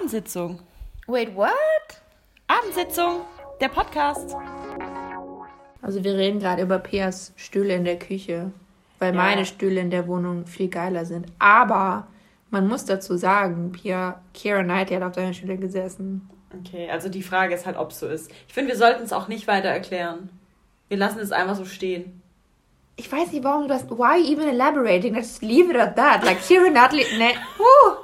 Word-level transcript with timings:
Abendsitzung. 0.00 0.58
Wait, 1.08 1.36
what? 1.36 1.50
Abendsitzung, 2.48 3.20
der 3.60 3.68
Podcast. 3.68 4.34
Also 5.82 6.02
wir 6.02 6.14
reden 6.14 6.40
gerade 6.40 6.62
über 6.62 6.78
Pias 6.78 7.32
Stühle 7.36 7.74
in 7.74 7.84
der 7.84 7.98
Küche, 7.98 8.50
weil 8.98 9.14
Ja. 9.14 9.20
meine 9.20 9.44
Stühle 9.44 9.78
in 9.82 9.90
der 9.90 10.06
Wohnung 10.08 10.46
viel 10.46 10.68
geiler 10.70 11.04
sind. 11.04 11.26
Aber 11.38 12.06
man 12.50 12.66
muss 12.66 12.86
dazu 12.86 13.18
sagen, 13.18 13.72
Pia, 13.72 14.22
Kira 14.32 14.62
Knightley 14.62 14.96
hat 14.96 15.02
auf 15.02 15.12
deiner 15.12 15.34
Stühle 15.34 15.58
gesessen. 15.58 16.26
Okay, 16.58 16.88
also 16.90 17.10
die 17.10 17.22
Frage 17.22 17.54
ist 17.54 17.66
halt, 17.66 17.76
ob 17.76 17.90
es 17.90 18.00
so 18.00 18.08
ist. 18.08 18.30
Ich 18.48 18.54
finde, 18.54 18.70
wir 18.70 18.78
sollten 18.78 19.02
es 19.02 19.12
auch 19.12 19.28
nicht 19.28 19.46
weiter 19.48 19.68
erklären. 19.68 20.30
Wir 20.88 20.96
lassen 20.96 21.18
es 21.20 21.30
einfach 21.30 21.56
so 21.56 21.66
stehen. 21.66 22.22
Ich 22.96 23.12
weiß 23.12 23.32
nicht, 23.32 23.44
warum 23.44 23.62
du 23.62 23.68
das. 23.68 23.88
Why 23.90 24.32
even 24.32 24.48
elaborating? 24.48 25.14
Just 25.14 25.42
leave 25.42 25.70
it 25.70 25.76
at 25.76 25.94
that. 25.96 26.24
Like 26.24 26.40
Kira 26.40 26.70
Knightley. 26.70 27.04
Ne, 27.18 27.32
whew. 27.58 27.96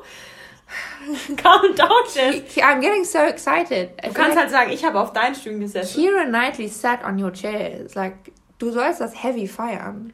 Calm 1.36 1.74
down, 1.74 1.90
Jess. 2.12 2.56
I'm 2.58 2.80
getting 2.80 3.04
so 3.04 3.18
excited. 3.18 3.90
Du 4.02 4.12
kannst 4.12 4.36
halt 4.36 4.50
sagen, 4.50 4.70
ich 4.72 4.84
habe 4.84 5.00
auf 5.00 5.12
deinen 5.12 5.34
Stühlen 5.34 5.60
gesessen. 5.60 6.00
Kira 6.00 6.24
Knightley 6.24 6.68
sat 6.68 7.04
on 7.04 7.22
your 7.22 7.32
chair. 7.32 7.80
It's 7.80 7.94
like, 7.94 8.32
du 8.58 8.70
sollst 8.70 9.00
das 9.00 9.22
heavy 9.22 9.46
feiern. 9.46 10.12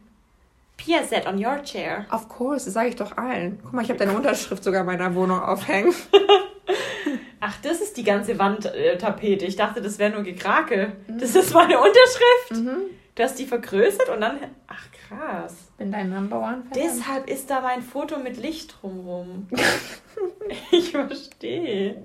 Pia 0.77 1.05
sat 1.05 1.27
on 1.27 1.43
your 1.43 1.63
chair. 1.63 2.07
Of 2.11 2.29
course, 2.29 2.65
das 2.65 2.75
sage 2.75 2.89
ich 2.89 2.97
doch 2.97 3.17
allen. 3.17 3.61
Guck 3.63 3.73
mal, 3.73 3.83
ich 3.83 3.89
habe 3.89 3.99
deine 3.99 4.13
Unterschrift 4.13 4.65
sogar 4.65 4.81
in 4.81 4.87
meiner 4.87 5.15
Wohnung 5.15 5.41
aufhängen. 5.41 5.95
Ach, 7.41 7.55
das 7.63 7.81
ist 7.81 7.97
die 7.97 8.05
ganze 8.05 8.39
Wandtapete. 8.39 9.45
Ich 9.45 9.57
dachte, 9.57 9.83
das 9.83 9.99
wäre 9.99 10.13
nur 10.13 10.23
Gekrakel. 10.23 10.93
Das 11.09 11.35
ist 11.35 11.53
meine 11.53 11.79
Unterschrift. 11.79 12.69
Du 13.15 13.23
hast 13.23 13.39
die 13.39 13.47
vergrößert 13.47 14.09
und 14.09 14.21
dann. 14.21 14.39
Ach, 14.69 14.85
krass. 14.93 15.02
Bin 15.79 15.93
dein 15.93 16.11
Number 16.11 16.39
One 16.39 16.63
Fan. 16.63 16.73
Deshalb 16.75 17.29
ist 17.29 17.51
da 17.51 17.61
mein 17.61 17.83
Foto 17.83 18.19
mit 18.19 18.37
Licht 18.37 18.77
drumrum. 18.81 19.49
ich 20.71 20.91
verstehe. 20.91 21.97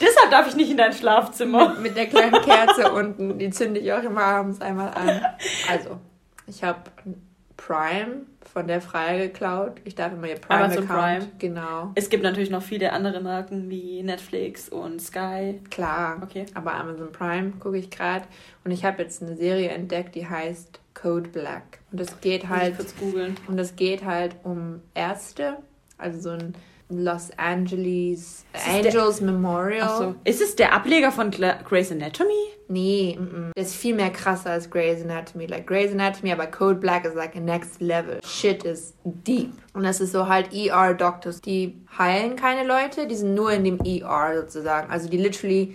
Deshalb 0.00 0.30
darf 0.30 0.48
ich 0.48 0.56
nicht 0.56 0.70
in 0.70 0.76
dein 0.76 0.92
Schlafzimmer. 0.92 1.74
Mit 1.74 1.96
der 1.96 2.06
kleinen 2.06 2.40
Kerze 2.42 2.92
unten. 2.92 3.38
Die 3.38 3.50
zünde 3.50 3.80
ich 3.80 3.92
auch 3.92 4.02
immer 4.02 4.22
abends 4.22 4.60
einmal 4.60 4.94
an. 4.94 5.22
Also, 5.68 5.98
ich 6.46 6.64
habe 6.64 6.80
Prime 7.56 8.26
von 8.52 8.66
der 8.66 8.80
Freie 8.80 9.28
geklaut. 9.28 9.80
Ich 9.84 9.94
darf 9.94 10.12
immer 10.12 10.26
ihr 10.26 10.38
Amazon 10.48 10.86
Prime-Account. 10.86 11.20
Prime. 11.20 11.32
Genau. 11.38 11.92
Es 11.94 12.10
gibt 12.10 12.22
natürlich 12.22 12.50
noch 12.50 12.62
viele 12.62 12.92
andere 12.92 13.20
Marken 13.20 13.70
wie 13.70 14.02
Netflix 14.02 14.68
und 14.68 15.00
Sky. 15.00 15.60
Klar. 15.70 16.20
Okay. 16.22 16.46
Aber 16.54 16.74
Amazon 16.74 17.12
Prime 17.12 17.52
gucke 17.52 17.78
ich 17.78 17.90
gerade. 17.90 18.24
Und 18.64 18.70
ich 18.72 18.84
habe 18.84 19.02
jetzt 19.02 19.22
eine 19.22 19.36
Serie 19.36 19.70
entdeckt, 19.70 20.14
die 20.14 20.28
heißt 20.28 20.81
Code 21.02 21.28
Black. 21.30 21.80
Und 21.90 22.00
es 22.00 22.20
geht 22.20 22.48
Halt. 22.48 22.76
Und 23.48 23.58
es 23.58 23.74
geht 23.76 24.04
halt 24.04 24.36
um 24.44 24.80
Ärzte, 24.94 25.58
also 25.98 26.20
so 26.20 26.30
ein 26.30 26.54
Los 26.88 27.30
Angeles 27.38 28.44
es 28.52 28.66
Angels 28.68 29.20
Memorial. 29.20 29.88
Ach 29.88 29.98
so. 29.98 30.14
Ist 30.24 30.42
es 30.42 30.56
der 30.56 30.74
Ableger 30.74 31.10
von 31.10 31.30
Grey's 31.30 31.90
Anatomy? 31.90 32.30
Nee, 32.68 33.18
mm 33.18 33.22
-mm. 33.22 33.50
das 33.54 33.68
ist 33.68 33.76
viel 33.76 33.94
mehr 33.94 34.10
krasser 34.10 34.50
als 34.50 34.70
Grey's 34.70 35.02
Anatomy. 35.02 35.46
Like 35.46 35.66
Grey's 35.66 35.92
Anatomy, 35.92 36.32
aber 36.32 36.46
Code 36.46 36.78
Black 36.78 37.04
is 37.06 37.14
like 37.14 37.34
a 37.34 37.40
next 37.40 37.80
level. 37.80 38.20
Shit 38.24 38.64
is 38.64 38.94
deep. 39.04 39.52
Und 39.72 39.84
das 39.84 40.00
ist 40.00 40.12
so 40.12 40.28
halt 40.28 40.52
ER-Doctors. 40.54 41.40
Die 41.40 41.80
heilen 41.98 42.36
keine 42.36 42.66
Leute, 42.66 43.06
die 43.06 43.16
sind 43.16 43.34
nur 43.34 43.52
in 43.52 43.64
dem 43.64 43.78
ER 43.80 44.42
sozusagen. 44.42 44.90
Also 44.90 45.08
die 45.08 45.18
literally 45.18 45.74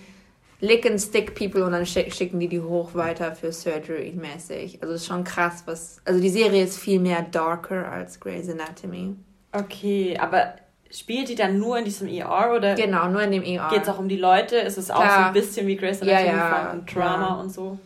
lick 0.60 0.86
and 0.86 1.00
stick 1.00 1.36
people 1.36 1.64
und 1.64 1.72
dann 1.72 1.86
schick, 1.86 2.14
schicken 2.14 2.40
die 2.40 2.48
die 2.48 2.62
hoch 2.62 2.94
weiter 2.96 3.36
für 3.36 3.52
Surgery 3.52 4.12
mäßig. 4.16 4.82
Also 4.82 4.96
es 4.96 5.02
ist 5.02 5.08
schon 5.08 5.24
krass, 5.24 5.64
was. 5.66 6.02
Also 6.06 6.20
die 6.20 6.30
Serie 6.30 6.64
ist 6.64 6.78
viel 6.78 7.00
mehr 7.00 7.22
darker 7.22 7.92
als 7.92 8.20
Grey's 8.20 8.50
Anatomy. 8.50 9.16
Okay, 9.52 10.18
aber 10.20 10.56
spielt 10.90 11.30
die 11.30 11.36
dann 11.36 11.60
nur 11.60 11.78
in 11.78 11.86
diesem 11.86 12.08
ER 12.08 12.54
oder 12.56 12.76
Genau, 12.76 13.10
nur 13.10 13.22
in 13.22 13.32
dem 13.32 13.44
ER. 13.44 13.70
geht 13.70 13.84
es 13.84 13.90
auch 13.90 14.00
um 14.00 14.10
die 14.10 14.18
Leute? 14.18 14.58
Ist 14.58 14.78
es 14.78 14.90
auch 14.90 15.02
so 15.04 15.20
ein 15.26 15.34
bisschen 15.34 15.68
wie 15.68 15.76
Grey's 15.76 16.00
Ja, 16.02 16.18
Anatomy 16.18 16.38
ja, 16.38 16.70
von 16.70 16.86
Drama 16.86 17.26
klar. 17.26 17.40
und 17.40 17.50
so? 17.52 17.78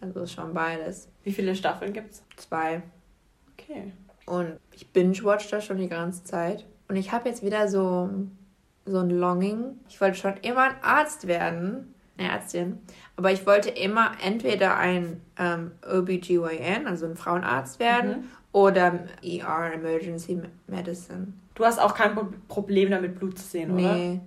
Also 0.00 0.20
ist 0.20 0.32
schon 0.32 0.52
beides. 0.52 1.08
Wie 1.24 1.32
viele 1.32 1.54
Staffeln 1.54 1.92
gibt's? 1.92 2.22
Zwei. 2.36 2.82
Okay. 3.58 3.92
Und 4.26 4.58
ich 4.72 4.88
binge-watch 4.88 5.48
das 5.50 5.64
schon 5.64 5.78
die 5.78 5.88
ganze 5.88 6.24
Zeit. 6.24 6.64
Und 6.88 6.96
ich 6.96 7.12
habe 7.12 7.28
jetzt 7.28 7.42
wieder 7.44 7.68
so, 7.68 8.10
so 8.84 8.98
ein 8.98 9.10
Longing. 9.10 9.78
Ich 9.88 10.00
wollte 10.00 10.16
schon 10.18 10.34
immer 10.42 10.62
ein 10.64 10.76
Arzt 10.82 11.26
werden. 11.26 11.94
Eine 12.18 12.30
Ärztin. 12.30 12.78
Aber 13.16 13.30
ich 13.32 13.46
wollte 13.46 13.68
immer 13.70 14.12
entweder 14.24 14.76
ein 14.76 15.20
ähm, 15.38 15.72
OBGYN, 15.86 16.86
also 16.86 17.06
ein 17.06 17.16
Frauenarzt 17.16 17.78
werden, 17.78 18.30
oder 18.52 19.00
ER, 19.22 19.72
Emergency 19.74 20.40
Medicine. 20.66 21.28
Du 21.54 21.64
hast 21.64 21.78
auch 21.78 21.94
kein 21.94 22.14
Pro- 22.14 22.28
Problem 22.48 22.90
damit, 22.90 23.18
Blut 23.18 23.38
zu 23.38 23.44
sehen, 23.44 23.70
oder? 23.72 23.94
Nee. 23.94 24.20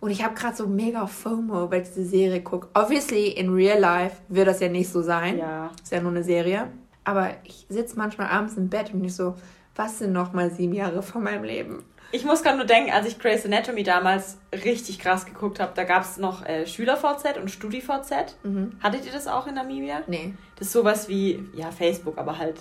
Und 0.00 0.10
ich 0.10 0.24
habe 0.24 0.34
gerade 0.34 0.56
so 0.56 0.66
mega 0.66 1.06
FOMO, 1.06 1.70
weil 1.70 1.82
ich 1.82 1.88
diese 1.88 2.06
Serie 2.06 2.40
gucke. 2.42 2.68
Obviously, 2.72 3.28
in 3.28 3.50
real 3.52 3.78
life 3.78 4.16
wird 4.28 4.48
das 4.48 4.60
ja 4.60 4.68
nicht 4.70 4.88
so 4.88 5.02
sein. 5.02 5.36
Ja. 5.36 5.70
Ist 5.82 5.92
ja 5.92 6.00
nur 6.00 6.10
eine 6.12 6.22
Serie. 6.24 6.68
Aber 7.10 7.30
ich 7.42 7.66
sitze 7.68 7.96
manchmal 7.96 8.28
abends 8.28 8.56
im 8.56 8.68
Bett 8.68 8.94
und 8.94 9.02
ich 9.04 9.16
so, 9.16 9.34
was 9.74 9.98
sind 9.98 10.12
noch 10.12 10.32
mal 10.32 10.50
sieben 10.50 10.74
Jahre 10.74 11.02
von 11.02 11.24
meinem 11.24 11.42
Leben? 11.42 11.84
Ich 12.12 12.24
muss 12.24 12.42
gerade 12.42 12.56
nur 12.56 12.66
denken, 12.66 12.92
als 12.92 13.06
ich 13.06 13.18
Grey's 13.18 13.44
Anatomy 13.44 13.82
damals 13.82 14.38
richtig 14.52 14.98
krass 14.98 15.26
geguckt 15.26 15.60
habe, 15.60 15.72
da 15.74 15.84
gab 15.84 16.02
es 16.02 16.18
noch 16.18 16.44
äh, 16.44 16.66
Schüler-VZ 16.66 17.38
und 17.40 17.50
Studi-VZ. 17.50 18.36
Hattet 18.80 19.06
ihr 19.06 19.12
das 19.12 19.26
auch 19.28 19.46
in 19.46 19.54
Namibia? 19.54 20.02
Nee. 20.06 20.34
Das 20.56 20.68
ist 20.68 20.72
sowas 20.72 21.08
wie, 21.08 21.48
ja, 21.54 21.70
Facebook, 21.70 22.18
aber 22.18 22.38
halt 22.38 22.60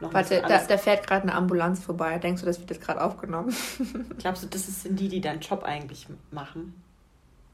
noch 0.00 0.14
Warte, 0.14 0.42
da, 0.46 0.58
da 0.58 0.78
fährt 0.78 1.06
gerade 1.06 1.22
eine 1.24 1.34
Ambulanz 1.34 1.80
vorbei. 1.80 2.18
Denkst 2.18 2.40
du, 2.40 2.46
das 2.46 2.58
wird 2.58 2.70
jetzt 2.70 2.82
gerade 2.82 3.02
aufgenommen? 3.02 3.54
Glaubst 4.18 4.42
du, 4.42 4.46
das 4.46 4.82
sind 4.82 4.98
die, 4.98 5.08
die 5.08 5.20
deinen 5.20 5.40
Job 5.40 5.62
eigentlich 5.62 6.06
machen? 6.30 6.82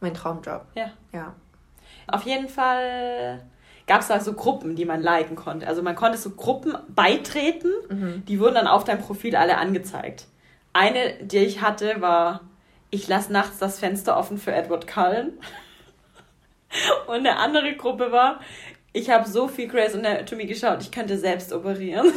mein 0.00 0.14
Traumjob. 0.14 0.66
Ja. 0.75 0.91
Ja. 1.12 1.34
Auf 2.06 2.22
jeden 2.22 2.48
Fall 2.48 3.43
gab 3.87 4.01
es 4.01 4.09
da 4.09 4.21
so 4.21 4.33
Gruppen, 4.33 4.77
die 4.77 4.85
man 4.85 5.01
liken 5.01 5.37
konnte. 5.37 5.67
Also 5.67 5.83
man 5.83 5.95
konnte 5.95 6.19
so 6.19 6.31
Gruppen 6.31 6.75
beitreten, 6.89 7.71
die 8.27 8.41
wurden 8.41 8.55
dann 8.57 8.67
auf 8.67 8.85
dein 8.85 9.01
Profil 9.01 9.37
alle 9.37 9.59
angezeigt. 9.59 10.27
Eine, 10.73 11.15
die 11.23 11.39
ich 11.39 11.61
hatte, 11.63 12.01
war, 12.01 12.41
ich 12.91 13.07
lasse 13.09 13.33
nachts 13.33 13.59
das 13.59 13.79
Fenster 13.79 14.17
offen 14.17 14.39
für 14.39 14.53
Edward 14.53 14.87
Cullen. 14.87 15.39
Und 17.07 17.15
eine 17.15 17.37
andere 17.37 17.75
Gruppe 17.77 18.11
war, 18.11 18.41
ich 18.93 19.11
habe 19.11 19.29
so 19.29 19.47
viel 19.47 19.69
Grey's 19.69 19.95
Anatomy 19.95 20.47
geschaut, 20.47 20.83
ich 20.83 20.91
könnte 20.91 21.19
selbst 21.19 21.53
operieren. 21.53 22.13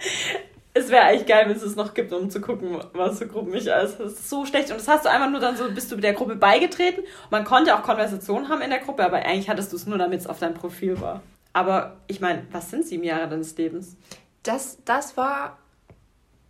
es 0.72 0.88
wäre 0.88 1.04
eigentlich 1.04 1.26
geil, 1.26 1.48
wenn 1.48 1.56
es 1.56 1.62
es 1.62 1.74
noch 1.74 1.94
gibt, 1.94 2.12
um 2.12 2.30
zu 2.30 2.40
gucken, 2.40 2.78
was 2.92 3.18
für 3.18 3.26
Gruppen 3.26 3.52
ich 3.54 3.72
alles. 3.72 3.98
Das 3.98 4.12
ist 4.12 4.30
so 4.30 4.46
schlecht. 4.46 4.70
Und 4.70 4.78
das 4.78 4.88
hast 4.88 5.04
du 5.04 5.10
einfach 5.10 5.30
nur 5.30 5.40
dann 5.40 5.56
so, 5.56 5.70
bist 5.70 5.90
du 5.90 5.96
der 5.96 6.12
Gruppe 6.12 6.36
beigetreten. 6.36 7.02
Man 7.30 7.44
konnte 7.44 7.74
auch 7.74 7.82
Konversationen 7.82 8.48
haben 8.48 8.62
in 8.62 8.70
der 8.70 8.78
Gruppe, 8.78 9.04
aber 9.04 9.16
eigentlich 9.16 9.48
hattest 9.48 9.72
du 9.72 9.76
es 9.76 9.86
nur, 9.86 9.98
damit 9.98 10.20
es 10.20 10.26
auf 10.26 10.38
deinem 10.38 10.54
Profil 10.54 11.00
war. 11.00 11.22
Aber 11.52 11.96
ich 12.06 12.20
meine, 12.20 12.46
was 12.52 12.70
sind 12.70 12.86
sieben 12.86 13.02
Jahre 13.02 13.28
deines 13.28 13.56
Lebens? 13.56 13.96
Das, 14.44 14.78
das 14.84 15.16
war 15.16 15.58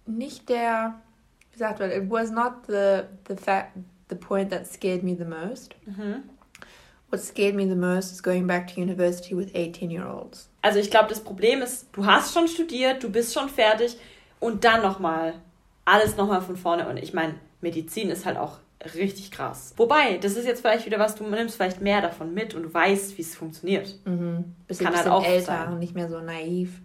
nicht 0.05 0.49
der, 0.51 1.01
wie 1.49 1.53
gesagt, 1.55 1.79
wird, 1.79 1.93
it 1.93 2.11
was 2.11 2.31
not 2.31 2.53
the, 2.67 3.03
the, 3.27 3.37
fact, 3.37 3.73
the 4.11 4.17
point 4.17 4.51
that 4.51 4.67
scared 4.67 5.03
me 5.03 5.17
the 5.17 5.25
most. 5.25 5.75
What 7.11 7.21
scared 7.21 7.55
me 7.57 7.67
the 7.67 7.75
most 7.75 8.13
is 8.13 8.23
going 8.23 8.47
back 8.47 8.73
to 8.75 8.81
university 8.81 9.35
with 9.35 9.53
18-year-olds. 9.55 10.49
Also 10.63 10.79
ich 10.79 10.91
glaube, 10.91 11.09
das 11.09 11.21
Problem 11.21 11.63
ist, 11.63 11.89
du 11.93 12.05
hast 12.05 12.35
schon 12.35 12.47
studiert, 12.47 13.03
du 13.03 13.11
bist 13.11 13.35
schon 13.35 13.49
fertig 13.49 13.97
und 14.41 14.65
dann 14.65 14.83
nochmal 14.83 15.35
alles 15.85 16.17
nochmal 16.17 16.41
von 16.43 16.57
vorne. 16.57 16.89
Und 16.89 16.97
ich 16.97 17.13
meine, 17.15 17.35
Medizin 17.61 18.11
ist 18.11 18.27
halt 18.27 18.37
auch 18.37 18.59
richtig 18.95 19.31
krass. 19.31 19.75
Wobei, 19.77 20.19
das 20.19 20.37
ist 20.37 20.47
jetzt 20.47 20.61
vielleicht 20.63 20.87
wieder 20.87 20.99
was, 20.99 21.15
du 21.15 21.25
nimmst 21.25 21.57
vielleicht 21.57 21.81
mehr 21.81 22.01
davon 22.01 22.33
mit 22.35 22.55
und 22.55 22.63
du 22.65 22.73
weißt, 22.75 23.17
wie 23.19 23.23
es 23.23 23.37
funktioniert. 23.37 23.99
Bisschen, 24.05 24.45
Kann 24.87 24.95
halt 24.95 25.05
bisschen 25.05 25.13
auch 25.13 25.25
älter 25.25 25.47
sein. 25.47 25.73
und 25.73 25.79
nicht 25.79 25.95
mehr 25.95 26.09
so 26.09 26.21
naiv. 26.21 26.81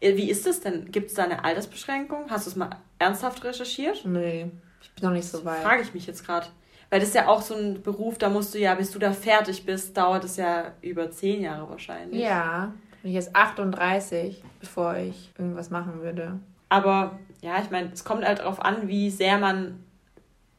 Äh, 0.00 0.16
Wie 0.16 0.30
ist 0.30 0.46
es 0.46 0.60
denn? 0.60 0.90
Gibt 0.90 1.08
es 1.10 1.14
da 1.14 1.24
eine 1.24 1.44
Altersbeschränkung? 1.44 2.30
Hast 2.30 2.46
du 2.46 2.50
es 2.50 2.56
mal 2.56 2.70
ernsthaft 2.98 3.44
recherchiert? 3.44 4.04
Nee, 4.04 4.50
ich 4.82 4.90
bin 4.92 5.04
noch 5.04 5.12
nicht 5.12 5.28
so 5.28 5.44
weit. 5.44 5.62
Frage 5.62 5.82
ich 5.82 5.94
mich 5.94 6.06
jetzt 6.06 6.24
gerade. 6.24 6.46
Weil 6.88 7.00
das 7.00 7.08
ist 7.10 7.14
ja 7.16 7.26
auch 7.26 7.42
so 7.42 7.54
ein 7.54 7.82
Beruf, 7.82 8.16
da 8.16 8.28
musst 8.28 8.54
du 8.54 8.58
ja, 8.58 8.74
bis 8.74 8.92
du 8.92 8.98
da 8.98 9.12
fertig 9.12 9.66
bist, 9.66 9.96
dauert 9.96 10.24
es 10.24 10.36
ja 10.36 10.72
über 10.82 11.10
zehn 11.10 11.42
Jahre 11.42 11.68
wahrscheinlich. 11.68 12.22
Ja, 12.22 12.72
bin 13.02 13.10
ich 13.10 13.16
jetzt 13.16 13.34
38, 13.34 14.42
bevor 14.60 14.96
ich 14.96 15.32
irgendwas 15.36 15.70
machen 15.70 16.00
würde. 16.00 16.38
Aber 16.68 17.18
ja, 17.42 17.60
ich 17.62 17.70
meine, 17.70 17.90
es 17.92 18.04
kommt 18.04 18.24
halt 18.24 18.40
darauf 18.40 18.60
an, 18.60 18.88
wie 18.88 19.10
sehr 19.10 19.38
man, 19.38 19.84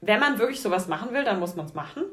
wenn 0.02 0.20
man 0.20 0.40
wirklich 0.40 0.62
sowas 0.62 0.88
machen 0.88 1.14
will, 1.14 1.24
dann 1.24 1.40
muss 1.40 1.56
man 1.56 1.66
es 1.66 1.74
machen. 1.74 2.04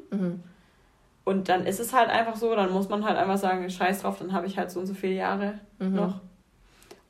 Und 1.23 1.49
dann 1.49 1.65
ist 1.65 1.79
es 1.79 1.93
halt 1.93 2.09
einfach 2.09 2.35
so, 2.35 2.55
dann 2.55 2.71
muss 2.71 2.89
man 2.89 3.03
halt 3.03 3.17
einfach 3.17 3.37
sagen, 3.37 3.69
scheiß 3.69 4.01
drauf, 4.01 4.19
dann 4.19 4.33
habe 4.33 4.47
ich 4.47 4.57
halt 4.57 4.69
so 4.69 4.79
und 4.79 4.85
so 4.85 4.93
viele 4.93 5.15
Jahre 5.15 5.59
noch. 5.79 6.21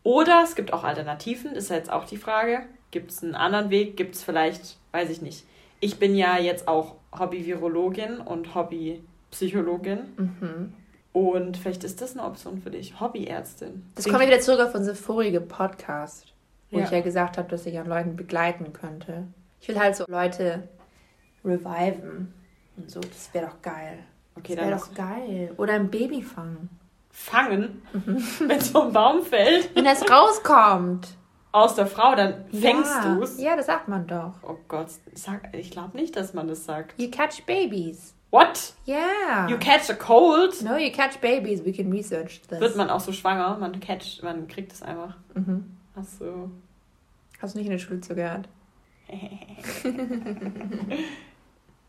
Oder 0.04 0.42
es 0.44 0.56
gibt 0.56 0.72
auch 0.72 0.84
Alternativen, 0.84 1.54
ist 1.54 1.70
jetzt 1.70 1.92
auch 1.92 2.06
die 2.06 2.18
Frage. 2.18 2.62
Gibt 2.92 3.12
es 3.12 3.24
einen 3.24 3.36
anderen 3.36 3.72
Weg? 3.72 3.98
Gibt 3.98 4.16
es 4.16 4.24
vielleicht, 4.24 4.78
weiß 4.92 5.10
ich 5.10 5.22
nicht. 5.22 5.46
Ich 5.80 5.98
bin 5.98 6.16
ja 6.16 6.38
jetzt 6.38 6.68
auch 6.68 6.96
Hobby-Virologin 7.18 8.20
und 8.20 8.56
Hobby-Psychologin. 8.56 10.72
Und 11.12 11.58
vielleicht 11.58 11.84
ist 11.84 12.02
das 12.02 12.16
eine 12.16 12.26
Option 12.26 12.62
für 12.62 12.70
dich. 12.70 13.00
Hobbyärztin. 13.00 13.86
Das 13.96 14.06
kommt 14.06 14.20
wieder 14.20 14.40
zurück 14.40 14.62
auf 14.62 14.76
unseren 14.76 14.96
vorigen 14.96 15.48
Podcast, 15.48 16.34
wo 16.76 16.80
Ja. 16.80 16.86
ich 16.86 16.92
ja 16.92 17.02
gesagt 17.02 17.38
habe, 17.38 17.50
dass 17.50 17.66
ich 17.66 17.80
an 17.80 17.88
Leuten 17.88 18.16
begleiten 18.16 18.74
könnte. 18.74 19.28
Ich 19.62 19.68
will 19.68 19.80
halt 19.80 19.96
so 19.96 20.04
Leute 20.08 20.68
reviven 21.44 22.34
und 22.78 22.92
so. 22.92 23.00
Das 23.00 23.34
wäre 23.34 23.48
doch 23.48 23.62
geil. 23.62 24.00
Okay, 24.38 24.56
das 24.56 24.66
wäre 24.66 24.78
doch 24.78 24.94
geil. 24.94 25.54
Oder 25.58 25.74
ein 25.74 25.90
Baby 25.90 26.22
fangen. 26.22 26.70
Fangen? 27.10 27.82
Wenn 27.94 28.58
es 28.58 28.70
vom 28.70 28.92
Baum 28.92 29.24
fällt? 29.24 29.74
Wenn 29.76 29.86
es 29.86 30.10
rauskommt. 30.10 31.08
Aus 31.54 31.76
der 31.76 31.88
Frau, 31.88 32.16
dann 32.16 32.44
fängst 32.52 32.92
ja. 32.92 33.16
du 33.16 33.24
es. 33.24 33.40
Ja, 33.40 33.56
das 33.56 33.68
sagt 33.68 33.88
man 33.88 34.06
doch. 34.08 34.34
Oh 34.44 34.58
Gott, 34.68 34.88
sag, 35.14 35.56
ich 35.56 35.72
glaube 35.72 35.96
nicht, 35.96 36.18
dass 36.18 36.34
man 36.34 36.50
das 36.50 36.66
sagt. 36.66 37.00
You 37.00 37.10
catch 37.10 37.46
babies. 37.46 38.14
What? 38.30 38.74
Yeah. 38.86 39.48
You 39.48 39.58
catch 39.58 39.90
a 39.90 39.94
cold? 39.94 40.62
No, 40.62 40.76
you 40.76 40.92
catch 40.92 41.22
babies. 41.22 41.64
We 41.64 41.72
can 41.72 41.90
research 41.90 42.42
this. 42.50 42.60
Wird 42.60 42.76
man 42.76 42.90
auch 42.90 43.00
so 43.00 43.14
schwanger? 43.14 43.58
Man 43.58 43.80
catch, 43.80 44.22
man 44.22 44.50
kriegt 44.50 44.74
es 44.74 44.82
einfach. 44.84 45.16
Mhm. 45.34 45.78
Ach 45.96 46.04
so. 46.04 46.50
Hast 47.42 47.54
du 47.54 47.60
nicht 47.60 47.68
in 47.68 47.74
der 47.74 47.80
Schule 47.80 48.02
zugehört? 48.02 48.50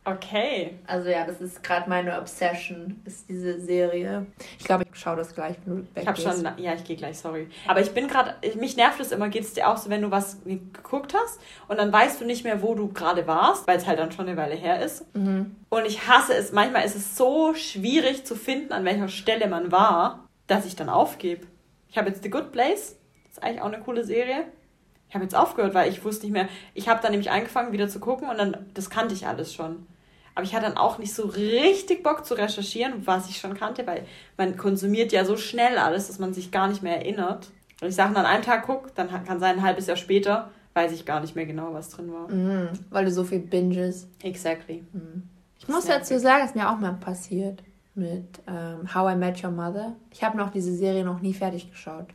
Okay. 0.07 0.79
Also 0.87 1.09
ja, 1.09 1.27
das 1.27 1.41
ist 1.41 1.65
gerade 1.65 1.91
meine 1.91 2.17
Obsession, 2.21 3.03
ist 3.05 3.29
diese 3.29 3.61
Serie. 3.61 4.27
Ich 4.57 4.65
glaube, 4.65 4.85
ich 4.85 5.01
schaue 5.01 5.17
das 5.17 5.35
gleich, 5.35 5.57
wenn 5.65 5.79
du 5.79 5.83
weg 5.83 6.03
Ich 6.03 6.07
habe 6.07 6.21
schon, 6.21 6.49
ja, 6.59 6.75
ich 6.75 6.85
gehe 6.85 6.95
gleich, 6.95 7.19
sorry. 7.19 7.49
Aber 7.67 7.81
ich 7.81 7.91
bin 7.91 8.07
gerade, 8.07 8.37
mich 8.57 8.77
nervt 8.77 9.01
es 9.01 9.11
immer, 9.11 9.29
geht 9.31 9.43
es 9.43 9.55
dir 9.55 9.69
auch 9.69 9.77
so, 9.77 9.91
wenn 9.91 10.03
du 10.03 10.13
was 10.13 10.45
geguckt 10.45 11.13
hast 11.13 11.41
und 11.67 11.79
dann 11.79 11.93
weißt 11.93 12.21
du 12.21 12.25
nicht 12.25 12.45
mehr, 12.45 12.63
wo 12.63 12.77
du 12.77 12.93
gerade 12.93 13.27
warst, 13.27 13.67
weil 13.67 13.79
es 13.79 13.87
halt 13.89 13.99
dann 13.99 14.13
schon 14.13 14.29
eine 14.29 14.37
Weile 14.37 14.55
her 14.55 14.81
ist. 14.81 15.13
Mhm. 15.17 15.57
Und 15.71 15.87
ich 15.87 16.07
hasse 16.07 16.35
es, 16.35 16.53
manchmal 16.53 16.85
ist 16.85 16.95
es 16.95 17.17
so 17.17 17.55
schwierig 17.55 18.25
zu 18.25 18.37
finden, 18.37 18.73
an 18.73 18.85
welcher 18.85 19.09
Stelle 19.09 19.49
man 19.49 19.73
war, 19.73 20.29
dass 20.47 20.67
ich 20.67 20.77
dann 20.77 20.89
aufgebe. 20.89 21.49
Ich 21.89 21.99
habe 21.99 22.11
jetzt 22.11 22.23
The 22.23 22.31
Good 22.31 22.53
Place, 22.53 22.97
das 23.25 23.39
ist 23.39 23.43
eigentlich 23.43 23.61
auch 23.61 23.73
eine 23.73 23.81
coole 23.81 24.05
Serie. 24.05 24.45
Ich 25.09 25.15
habe 25.15 25.25
jetzt 25.25 25.35
aufgehört, 25.35 25.75
weil 25.75 25.91
ich 25.91 26.05
wusste 26.05 26.27
nicht 26.27 26.33
mehr. 26.33 26.49
Ich 26.75 26.89
habe 26.89 27.01
dann 27.01 27.13
nämlich 27.13 27.31
angefangen, 27.31 27.73
wieder 27.73 27.89
zu 27.89 28.01
gucken 28.01 28.29
und 28.29 28.39
dann, 28.39 28.57
das 28.75 28.91
kannte 28.91 29.15
ich 29.15 29.27
alles 29.27 29.55
schon. 29.55 29.87
Aber 30.35 30.45
ich 30.45 30.55
hatte 30.55 30.67
dann 30.67 30.77
auch 30.77 30.99
nicht 30.99 31.15
so 31.15 31.27
richtig 31.27 32.03
Bock 32.03 32.27
zu 32.27 32.35
recherchieren, 32.35 33.07
was 33.07 33.31
ich 33.31 33.39
schon 33.39 33.55
kannte, 33.55 33.87
weil 33.87 34.05
man 34.37 34.57
konsumiert 34.57 35.13
ja 35.13 35.25
so 35.25 35.37
schnell 35.37 35.79
alles, 35.79 36.09
dass 36.09 36.19
man 36.19 36.35
sich 36.35 36.51
gar 36.51 36.69
nicht 36.69 36.83
mehr 36.83 36.97
erinnert. 36.97 37.51
Wenn 37.81 37.89
ich 37.89 37.95
Sachen 37.95 38.17
an 38.17 38.27
einem 38.27 38.43
Tag 38.43 38.67
gucke, 38.67 38.91
dann 38.95 39.09
kann 39.25 39.41
sein, 39.41 39.57
ein 39.57 39.63
halbes 39.63 39.87
Jahr 39.87 39.97
später 39.97 40.51
weiß 40.75 40.93
ich 40.93 41.07
gar 41.07 41.21
nicht 41.21 41.35
mehr 41.35 41.47
genau, 41.47 41.73
was 41.73 41.89
drin 41.89 42.13
war. 42.13 42.29
Mhm, 42.29 42.69
weil 42.91 43.07
du 43.07 43.11
so 43.11 43.25
viel 43.25 43.39
binges. 43.39 44.09
Exactly. 44.23 44.85
Mhm. 44.93 45.23
Ich 45.59 45.69
muss 45.69 45.87
dazu 45.87 46.19
sagen, 46.19 46.43
es 46.45 46.51
ist 46.51 46.57
mir 46.57 46.71
auch 46.71 46.79
mal 46.79 46.93
passiert 46.93 47.63
mit 47.95 48.27
ähm, 48.47 48.95
How 48.95 49.15
I 49.15 49.17
Met 49.17 49.43
Your 49.43 49.51
Mother. 49.51 49.97
Ich 50.11 50.23
habe 50.23 50.37
noch 50.37 50.51
diese 50.51 50.75
Serie 50.75 51.03
noch 51.03 51.21
nie 51.21 51.33
fertig 51.33 51.71
geschaut. 51.71 52.09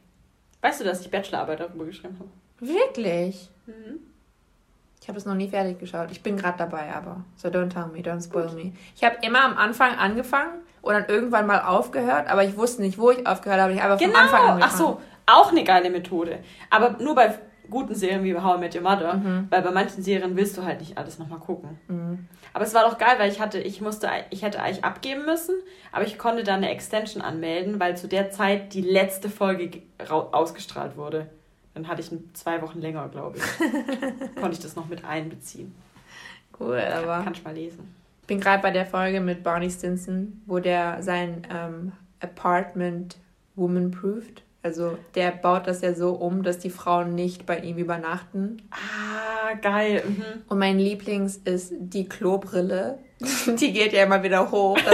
Weißt 0.62 0.80
du, 0.80 0.84
dass 0.84 1.02
ich 1.02 1.10
Bachelorarbeit 1.10 1.60
darüber 1.60 1.86
geschrieben 1.86 2.18
habe? 2.20 2.30
Wirklich? 2.62 3.50
Mhm. 3.66 4.00
Ich 5.02 5.08
habe 5.08 5.18
es 5.18 5.26
noch 5.26 5.34
nie 5.34 5.50
fertig 5.50 5.80
geschaut. 5.80 6.10
Ich 6.12 6.22
bin 6.22 6.38
gerade 6.38 6.60
dabei, 6.60 6.94
aber. 6.94 7.26
So 7.36 7.50
don't 7.50 7.70
tell 7.70 7.88
me, 7.88 8.00
don't 8.00 8.24
spoil 8.24 8.48
Gut. 8.48 8.56
me. 8.56 8.74
Ich 8.96 9.04
habe 9.04 9.18
immer 9.24 9.44
am 9.44 9.58
Anfang 9.58 9.96
angefangen 9.96 10.62
und 10.84 10.94
dann 10.94 11.06
irgendwann 11.08 11.48
mal 11.48 11.62
aufgehört, 11.62 12.30
aber 12.30 12.44
ich 12.44 12.56
wusste 12.56 12.84
nicht, 12.84 13.00
wo 13.00 13.10
ich 13.10 13.26
aufgehört 13.26 13.60
habe. 13.60 13.74
Ich 13.74 13.82
habe 13.82 13.98
genau. 13.98 14.14
vom 14.14 14.22
Anfang 14.22 14.42
angefangen. 14.42 14.64
Ach 14.64 14.78
so, 14.78 15.02
auch 15.26 15.52
eine 15.52 15.64
geile 15.64 15.90
Methode. 15.90 16.40
Aber 16.70 16.98
nur 17.00 17.16
bei 17.16 17.34
guten 17.72 17.96
Serien 17.96 18.24
wie 18.24 18.36
How 18.38 18.58
I 18.58 18.60
Met 18.60 18.76
Your 18.76 18.82
Mother, 18.82 19.16
mhm. 19.16 19.48
weil 19.50 19.62
bei 19.64 19.72
manchen 19.72 20.04
Serien 20.04 20.36
willst 20.36 20.58
du 20.58 20.64
halt 20.64 20.80
nicht 20.80 20.98
alles 20.98 21.18
nochmal 21.18 21.40
gucken. 21.40 21.80
Mhm. 21.88 22.28
Aber 22.54 22.66
es 22.66 22.74
war 22.76 22.84
doch 22.84 23.00
geil, 23.00 23.16
weil 23.18 23.32
ich 23.32 23.40
hatte, 23.40 23.60
ich 23.60 23.82
musste, 23.82 24.08
ich 24.30 24.44
hätte 24.44 24.62
eigentlich 24.62 24.84
abgeben 24.84 25.26
müssen, 25.26 25.56
aber 25.92 26.06
ich 26.06 26.20
konnte 26.20 26.44
dann 26.44 26.58
eine 26.58 26.70
Extension 26.70 27.24
anmelden, 27.24 27.80
weil 27.80 27.98
zu 27.98 28.08
der 28.08 28.30
Zeit 28.30 28.74
die 28.74 28.82
letzte 28.82 29.30
Folge 29.30 29.82
ausgestrahlt 30.32 30.98
wurde. 30.98 31.30
Dann 31.74 31.88
hatte 31.88 32.02
ich 32.02 32.12
zwei 32.34 32.62
Wochen 32.62 32.80
länger, 32.80 33.08
glaube 33.10 33.38
ich. 33.38 33.44
Konnte 34.36 34.52
ich 34.52 34.60
das 34.60 34.76
noch 34.76 34.88
mit 34.88 35.06
einbeziehen. 35.06 35.74
Cool, 36.60 36.80
aber. 36.80 37.24
Kann 37.24 37.34
ich 37.34 37.44
mal 37.44 37.54
lesen. 37.54 37.96
Ich 38.22 38.28
bin 38.28 38.40
gerade 38.40 38.62
bei 38.62 38.72
der 38.72 38.86
Folge 38.86 39.20
mit 39.20 39.44
Barney 39.44 39.70
Stinson, 39.70 40.42
wo 40.46 40.60
der 40.60 41.02
sein 41.02 41.48
ähm, 41.52 41.92
Apartment 42.20 43.18
woman-proofed. 43.56 44.44
Also 44.64 44.98
der 45.16 45.32
baut 45.32 45.66
das 45.66 45.82
ja 45.82 45.96
so 45.96 46.12
um, 46.12 46.44
dass 46.44 46.60
die 46.60 46.70
Frauen 46.70 47.16
nicht 47.16 47.48
bei 47.48 47.60
ihm 47.60 47.78
übernachten. 47.78 48.62
Ah, 48.70 49.56
geil. 49.56 50.04
Mhm. 50.08 50.24
Und 50.48 50.60
mein 50.60 50.78
Lieblings 50.78 51.38
ist 51.38 51.74
die 51.80 52.08
Klobrille. 52.08 53.00
die 53.60 53.74
geht 53.74 53.94
ja 53.94 54.04
immer 54.04 54.22
wieder 54.22 54.52
hoch. 54.52 54.78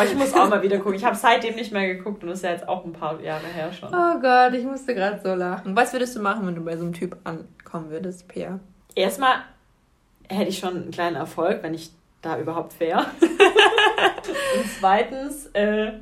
Oh, 0.00 0.04
ich 0.04 0.14
muss 0.14 0.34
auch 0.34 0.48
mal 0.48 0.62
wieder 0.62 0.78
gucken. 0.78 0.94
Ich 0.94 1.04
habe 1.04 1.16
seitdem 1.16 1.54
nicht 1.54 1.72
mehr 1.72 1.94
geguckt 1.94 2.22
und 2.22 2.30
das 2.30 2.38
ist 2.38 2.44
ja 2.44 2.50
jetzt 2.50 2.68
auch 2.68 2.84
ein 2.84 2.92
paar 2.92 3.20
Jahre 3.20 3.46
her 3.46 3.72
schon. 3.72 3.88
Oh 3.88 4.20
Gott, 4.20 4.54
ich 4.54 4.64
musste 4.64 4.94
gerade 4.94 5.20
so 5.22 5.34
lachen. 5.34 5.76
Was 5.76 5.92
würdest 5.92 6.16
du 6.16 6.20
machen, 6.20 6.46
wenn 6.46 6.54
du 6.54 6.62
bei 6.62 6.76
so 6.76 6.84
einem 6.84 6.92
Typ 6.92 7.16
ankommen 7.24 7.90
würdest, 7.90 8.28
Pia? 8.28 8.60
Erstmal 8.94 9.36
hätte 10.28 10.48
ich 10.48 10.58
schon 10.58 10.76
einen 10.76 10.90
kleinen 10.90 11.16
Erfolg, 11.16 11.62
wenn 11.62 11.74
ich 11.74 11.90
da 12.22 12.38
überhaupt 12.38 12.78
wäre. 12.80 13.00
und 13.20 14.64
zweitens, 14.78 15.46
äh, 15.52 15.92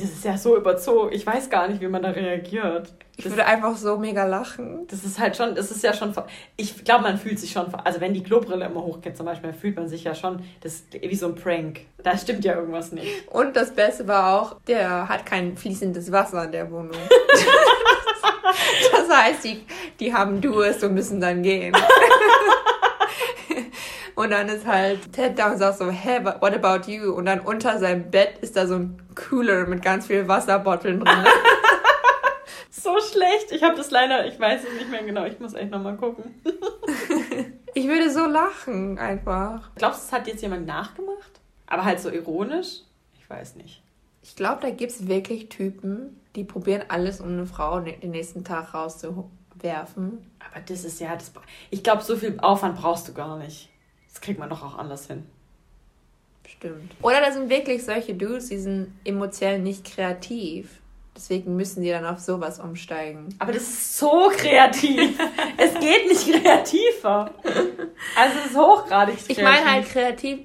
das 0.00 0.02
ist 0.04 0.24
ja 0.24 0.38
so 0.38 0.56
überzogen. 0.56 1.12
Ich 1.12 1.26
weiß 1.26 1.50
gar 1.50 1.68
nicht, 1.68 1.80
wie 1.80 1.88
man 1.88 2.02
da 2.02 2.10
reagiert. 2.10 2.92
Ich 3.16 3.26
würde 3.26 3.44
einfach 3.44 3.76
so 3.76 3.98
mega 3.98 4.24
lachen. 4.24 4.86
Das 4.88 5.04
ist 5.04 5.18
halt 5.18 5.36
schon, 5.36 5.54
das 5.54 5.70
ist 5.70 5.84
ja 5.84 5.92
schon, 5.92 6.14
ich 6.56 6.82
glaube, 6.82 7.02
man 7.02 7.18
fühlt 7.18 7.38
sich 7.38 7.52
schon, 7.52 7.72
also 7.74 8.00
wenn 8.00 8.14
die 8.14 8.22
Klobrille 8.22 8.64
immer 8.64 8.82
hochgeht 8.82 9.18
zum 9.18 9.26
Beispiel, 9.26 9.52
fühlt 9.52 9.76
man 9.76 9.88
sich 9.88 10.04
ja 10.04 10.14
schon, 10.14 10.42
das 10.62 10.76
ist 10.76 10.94
wie 10.94 11.14
so 11.14 11.26
ein 11.26 11.34
Prank. 11.34 11.80
Da 12.02 12.16
stimmt 12.16 12.44
ja 12.44 12.54
irgendwas 12.54 12.92
nicht. 12.92 13.28
Und 13.28 13.54
das 13.54 13.74
Beste 13.74 14.08
war 14.08 14.40
auch, 14.40 14.56
der 14.66 15.08
hat 15.08 15.26
kein 15.26 15.56
fließendes 15.56 16.10
Wasser 16.10 16.44
in 16.44 16.52
der 16.52 16.70
Wohnung. 16.70 16.92
das 18.92 19.08
heißt, 19.10 19.44
die, 19.44 19.60
die 20.00 20.14
haben 20.14 20.40
Durst 20.40 20.82
und 20.82 20.94
müssen 20.94 21.20
dann 21.20 21.42
gehen. 21.42 21.76
Und 24.14 24.30
dann 24.30 24.48
ist 24.48 24.66
halt 24.66 25.12
Ted 25.12 25.38
da 25.38 25.52
und 25.52 25.58
sagt 25.58 25.78
so, 25.78 25.90
hä, 25.90 26.20
hey, 26.20 26.24
what 26.24 26.52
about 26.52 26.90
you? 26.90 27.12
Und 27.12 27.26
dann 27.26 27.40
unter 27.40 27.78
seinem 27.78 28.10
Bett 28.10 28.38
ist 28.40 28.56
da 28.56 28.66
so 28.66 28.74
ein 28.74 29.02
Cooler 29.14 29.66
mit 29.66 29.82
ganz 29.82 30.06
vielen 30.06 30.28
Wasserbotteln 30.28 31.00
drin. 31.00 31.24
so 32.70 32.98
schlecht. 33.00 33.52
Ich 33.52 33.62
habe 33.62 33.76
das 33.76 33.90
leider, 33.90 34.26
ich 34.26 34.38
weiß 34.38 34.62
es 34.64 34.74
nicht 34.74 34.90
mehr 34.90 35.02
genau. 35.02 35.24
Ich 35.24 35.40
muss 35.40 35.54
echt 35.54 35.70
nochmal 35.70 35.96
gucken. 35.96 36.40
ich 37.74 37.86
würde 37.86 38.10
so 38.10 38.26
lachen, 38.26 38.98
einfach. 38.98 39.70
Glaubst 39.76 40.02
du, 40.02 40.06
es 40.06 40.12
hat 40.12 40.26
jetzt 40.26 40.42
jemand 40.42 40.66
nachgemacht? 40.66 41.40
Aber 41.66 41.84
halt 41.84 42.00
so 42.00 42.10
ironisch? 42.10 42.80
Ich 43.18 43.28
weiß 43.28 43.56
nicht. 43.56 43.82
Ich 44.22 44.36
glaube, 44.36 44.60
da 44.60 44.70
gibt 44.70 44.92
es 44.92 45.08
wirklich 45.08 45.48
Typen, 45.48 46.20
die 46.36 46.44
probieren 46.44 46.84
alles, 46.88 47.20
um 47.20 47.28
eine 47.28 47.46
Frau 47.46 47.80
den 47.80 48.10
nächsten 48.10 48.44
Tag 48.44 48.72
rauszuwerfen. 48.74 50.30
Aber 50.38 50.60
das 50.64 50.84
ist 50.84 51.00
ja, 51.00 51.14
das, 51.14 51.32
ich 51.70 51.82
glaube, 51.82 52.02
so 52.02 52.16
viel 52.16 52.38
Aufwand 52.40 52.76
brauchst 52.76 53.08
du 53.08 53.14
gar 53.14 53.38
nicht. 53.38 53.71
Kriegt 54.22 54.38
man 54.38 54.48
doch 54.48 54.62
auch 54.62 54.78
anders 54.78 55.06
hin. 55.06 55.26
Stimmt. 56.46 56.92
Oder 57.02 57.20
da 57.20 57.32
sind 57.32 57.50
wirklich 57.50 57.84
solche 57.84 58.14
Dudes, 58.14 58.48
die 58.48 58.58
sind 58.58 58.94
emotionell 59.04 59.58
nicht 59.58 59.84
kreativ. 59.84 60.78
Deswegen 61.14 61.56
müssen 61.56 61.82
die 61.82 61.90
dann 61.90 62.06
auf 62.06 62.20
sowas 62.20 62.58
umsteigen. 62.58 63.28
Aber 63.38 63.52
das 63.52 63.62
ist 63.62 63.98
so 63.98 64.30
kreativ. 64.34 65.18
es 65.58 65.74
geht 65.74 66.08
nicht 66.08 66.42
kreativer. 66.42 67.30
Also 68.16 68.38
es 68.38 68.50
ist 68.50 68.56
hochgradig 68.56 69.16
kreativ. 69.16 69.38
Ich 69.38 69.42
meine 69.42 69.70
halt 69.70 69.88
kreativ, 69.88 70.40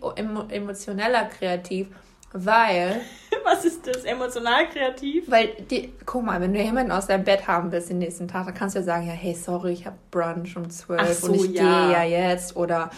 emotioneller 0.49 1.25
kreativ, 1.25 1.87
weil... 2.33 3.01
Was 3.45 3.63
ist 3.63 3.87
das? 3.87 4.03
Emotional 4.03 4.67
kreativ? 4.67 5.31
Weil, 5.31 5.53
die, 5.69 5.93
guck 6.05 6.25
mal, 6.25 6.41
wenn 6.41 6.53
du 6.53 6.61
jemanden 6.61 6.91
aus 6.91 7.07
deinem 7.07 7.23
Bett 7.23 7.47
haben 7.47 7.71
willst 7.71 7.89
den 7.89 7.99
nächsten 7.99 8.27
Tag, 8.27 8.45
dann 8.45 8.53
kannst 8.53 8.75
du 8.75 8.79
ja 8.79 8.85
sagen, 8.85 9.07
ja, 9.07 9.13
hey, 9.13 9.33
sorry, 9.33 9.71
ich 9.71 9.85
habe 9.85 9.95
Brunch 10.11 10.57
um 10.57 10.69
12 10.69 11.13
so, 11.13 11.27
und 11.27 11.35
ich 11.35 11.51
ja. 11.51 11.61
gehe 11.61 11.93
ja 11.93 12.03
jetzt. 12.03 12.57
Oder 12.57 12.89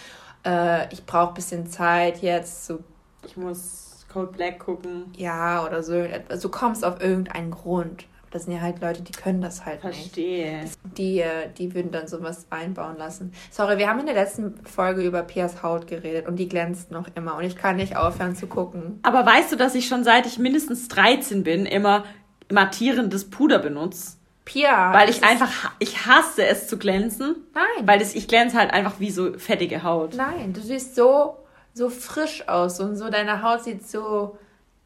äh, 0.46 0.92
ich 0.94 1.06
brauche 1.06 1.30
ein 1.30 1.34
bisschen 1.36 1.68
Zeit 1.68 2.22
jetzt. 2.22 2.66
So. 2.66 2.80
Ich 3.26 3.38
muss 3.38 4.06
Cold 4.12 4.34
Black 4.34 4.60
gucken. 4.60 5.06
Ja, 5.16 5.66
oder 5.66 5.84
so. 5.84 5.94
Also 6.30 6.48
du 6.48 6.52
kommst 6.52 6.84
auf 6.84 7.02
irgendeinen 7.02 7.52
Grund. 7.52 8.06
Das 8.32 8.44
sind 8.46 8.54
ja 8.54 8.62
halt 8.62 8.80
Leute, 8.80 9.02
die 9.02 9.12
können 9.12 9.42
das 9.42 9.66
halt 9.66 9.82
Verstehe. 9.82 10.62
nicht. 10.62 10.78
Verstehe. 10.78 10.94
Die, 10.98 11.20
äh, 11.20 11.50
die 11.58 11.74
würden 11.74 11.92
dann 11.92 12.08
sowas 12.08 12.46
einbauen 12.52 12.96
lassen. 12.98 13.34
Sorry, 13.50 13.80
wir 13.80 13.90
haben 13.90 14.00
in 14.00 14.06
der 14.06 14.16
letzten 14.16 14.64
Folge 14.66 15.02
über 15.02 15.24
Pias 15.24 15.64
Haut 15.64 15.88
geredet 15.88 16.28
und 16.28 16.36
die 16.36 16.48
glänzt 16.48 16.92
noch 16.92 17.08
immer 17.16 17.36
und 17.38 17.44
ich 17.44 17.56
kann 17.56 17.78
nicht 17.78 17.98
aufhören 17.98 18.36
zu 18.36 18.46
gucken. 18.46 19.00
Aber 19.02 19.26
weißt 19.26 19.52
du, 19.52 19.56
dass 19.56 19.74
ich 19.74 19.88
schon 19.88 20.04
seit 20.04 20.28
ich 20.28 20.38
mindestens 20.38 20.88
13 20.90 21.44
bin 21.44 21.66
immer 21.66 22.04
mattierendes 22.52 23.30
Puder 23.32 23.58
benutze? 23.58 24.19
Pia. 24.50 24.92
Weil 24.94 25.10
ich 25.10 25.24
einfach, 25.24 25.72
ich 25.78 26.08
hasse 26.08 26.44
es 26.46 26.68
zu 26.68 26.78
glänzen. 26.78 27.36
Nein. 27.54 27.88
Weil 27.88 28.00
das, 28.00 28.16
ich 28.16 28.28
glänze 28.28 28.58
halt 28.58 28.72
einfach 28.72 29.00
wie 29.00 29.12
so 29.12 29.38
fettige 29.38 29.84
Haut. 29.84 30.16
Nein, 30.16 30.54
du 30.54 30.60
siehst 30.60 30.96
so 30.96 31.38
so 31.74 31.90
frisch 31.90 32.48
aus 32.48 32.80
und 32.80 32.96
so 32.96 33.10
deine 33.10 33.44
Haut 33.44 33.64
sieht 33.64 33.88
so 33.88 34.38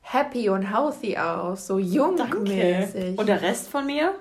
happy 0.01 0.49
und 0.49 0.63
healthy 0.63 1.17
aus, 1.17 1.67
so 1.67 1.79
jungmäßig. 1.79 3.17
Und 3.17 3.27
der 3.27 3.41
Rest 3.41 3.69
von 3.69 3.85
mir? 3.85 4.13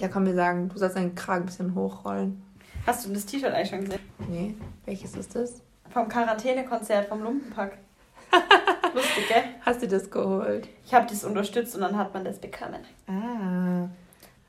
Ja, 0.00 0.08
komm, 0.08 0.26
wir 0.26 0.34
sagen, 0.34 0.68
du 0.68 0.78
sollst 0.78 0.96
deinen 0.96 1.14
Kragen 1.14 1.44
ein 1.44 1.46
bisschen 1.46 1.74
hochrollen. 1.74 2.42
Hast 2.86 3.06
du 3.06 3.12
das 3.12 3.26
T-Shirt 3.26 3.52
eigentlich 3.52 3.70
schon 3.70 3.84
gesehen? 3.84 4.00
Nee, 4.28 4.54
welches 4.84 5.14
ist 5.14 5.34
das? 5.34 5.62
Vom 5.90 6.08
Quarantänekonzert 6.08 7.08
vom 7.08 7.22
Lumpenpack. 7.22 7.78
Lustig, 8.94 9.28
gell? 9.28 9.44
Hast 9.60 9.82
du 9.82 9.88
das 9.88 10.10
geholt? 10.10 10.68
Ich 10.84 10.94
habe 10.94 11.06
das 11.08 11.24
unterstützt 11.24 11.74
und 11.74 11.82
dann 11.82 11.96
hat 11.96 12.14
man 12.14 12.24
das 12.24 12.38
bekommen. 12.38 12.80
Ah. 13.06 13.88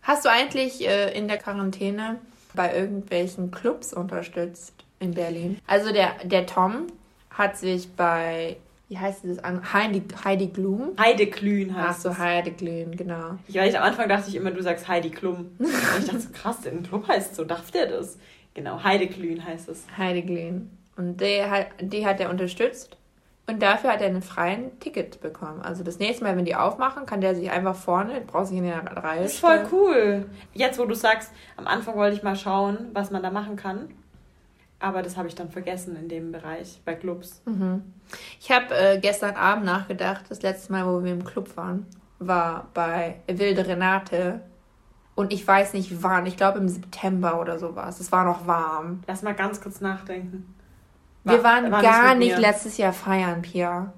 Hast 0.01 0.25
du 0.25 0.29
eigentlich 0.29 0.87
äh, 0.87 1.15
in 1.17 1.27
der 1.27 1.37
Quarantäne 1.37 2.19
bei 2.53 2.73
irgendwelchen 2.73 3.51
Clubs 3.51 3.93
unterstützt 3.93 4.73
in 4.99 5.13
Berlin. 5.13 5.59
Also 5.67 5.91
der, 5.91 6.15
der 6.23 6.45
Tom 6.45 6.87
hat 7.29 7.57
sich 7.57 7.91
bei, 7.93 8.57
wie 8.89 8.97
heißt 8.97 9.21
das 9.23 9.39
an? 9.39 9.71
Heidi, 9.73 10.03
Heidi 10.23 10.47
Glum? 10.47 10.91
Heide 10.99 11.27
Glühen 11.27 11.75
heißt 11.75 12.05
Ach 12.05 12.15
so, 12.15 12.17
Heidi 12.17 12.51
Glüm, 12.51 12.95
genau. 12.95 13.37
Ich 13.47 13.55
weiß, 13.55 13.75
am 13.75 13.83
Anfang 13.83 14.09
dachte 14.09 14.29
ich 14.29 14.35
immer, 14.35 14.51
du 14.51 14.61
sagst 14.61 14.87
Heidi 14.87 15.09
Klum. 15.09 15.51
Und 15.57 15.67
ich 15.99 16.05
dachte 16.05 16.19
so, 16.19 16.29
krass, 16.33 16.61
der 16.61 16.73
Club 16.73 17.07
heißt 17.07 17.35
so, 17.35 17.45
darf 17.45 17.71
der 17.71 17.87
das? 17.87 18.17
Genau, 18.53 18.83
Heide 18.83 19.07
Glühen 19.07 19.45
heißt 19.45 19.69
es. 19.69 19.85
Heidi 19.97 20.21
Glüm. 20.23 20.69
Und 20.97 21.21
der 21.21 21.49
hat, 21.49 21.67
die 21.79 22.05
hat 22.05 22.19
er 22.19 22.29
unterstützt. 22.29 22.97
Und 23.49 23.63
dafür 23.63 23.91
hat 23.91 24.01
er 24.01 24.07
einen 24.07 24.21
freien 24.21 24.79
Ticket 24.79 25.21
bekommen. 25.21 25.61
Also 25.61 25.83
das 25.83 25.97
nächste 25.97 26.23
Mal, 26.23 26.37
wenn 26.37 26.45
die 26.45 26.55
aufmachen, 26.55 27.07
kann 27.07 27.19
der 27.19 27.33
sich 27.33 27.49
einfach 27.49 27.75
vorne, 27.75 28.21
braucht 28.21 28.47
sich 28.47 28.57
in 28.57 28.63
der 28.63 28.85
Reihe 28.95 29.23
Das 29.23 29.33
ist 29.33 29.39
voll 29.39 29.67
cool. 29.71 30.25
Jetzt, 30.53 30.77
wo 30.77 30.85
du 30.85 30.93
sagst, 30.93 31.31
am 31.57 31.65
Anfang 31.65 31.95
wollte 31.95 32.15
ich 32.15 32.21
mal 32.21 32.35
schauen, 32.35 32.89
was 32.93 33.09
man 33.09 33.23
da 33.23 33.31
machen 33.31 33.55
kann. 33.55 33.89
Aber 34.79 35.01
das 35.01 35.17
habe 35.17 35.27
ich 35.27 35.33
dann 35.33 35.49
vergessen 35.49 35.97
in 35.97 36.07
dem 36.09 36.31
Bereich, 36.31 36.79
bei 36.85 36.93
Clubs. 36.93 37.41
Mhm. 37.45 37.91
Ich 38.39 38.51
habe 38.51 38.73
äh, 38.77 38.99
gestern 38.99 39.35
Abend 39.35 39.65
nachgedacht, 39.65 40.25
das 40.29 40.43
letzte 40.43 40.71
Mal, 40.71 40.85
wo 40.85 41.03
wir 41.03 41.11
im 41.11 41.25
Club 41.25 41.57
waren, 41.57 41.87
war 42.19 42.67
bei 42.75 43.19
Wilde 43.27 43.65
Renate. 43.65 44.41
Und 45.15 45.33
ich 45.33 45.45
weiß 45.45 45.73
nicht 45.73 46.03
wann, 46.03 46.27
ich 46.27 46.37
glaube 46.37 46.59
im 46.59 46.69
September 46.69 47.41
oder 47.41 47.57
sowas. 47.57 47.99
Es 47.99 48.11
war 48.11 48.23
noch 48.25 48.45
warm. 48.45 49.01
Lass 49.07 49.23
mal 49.23 49.33
ganz 49.33 49.59
kurz 49.59 49.81
nachdenken. 49.81 50.55
Wir 51.23 51.43
waren 51.43 51.71
war 51.71 51.81
gar 51.81 52.15
nicht 52.15 52.35
mir. 52.35 52.39
letztes 52.41 52.77
Jahr 52.77 52.93
feiern, 52.93 53.41
Pia. 53.41 53.93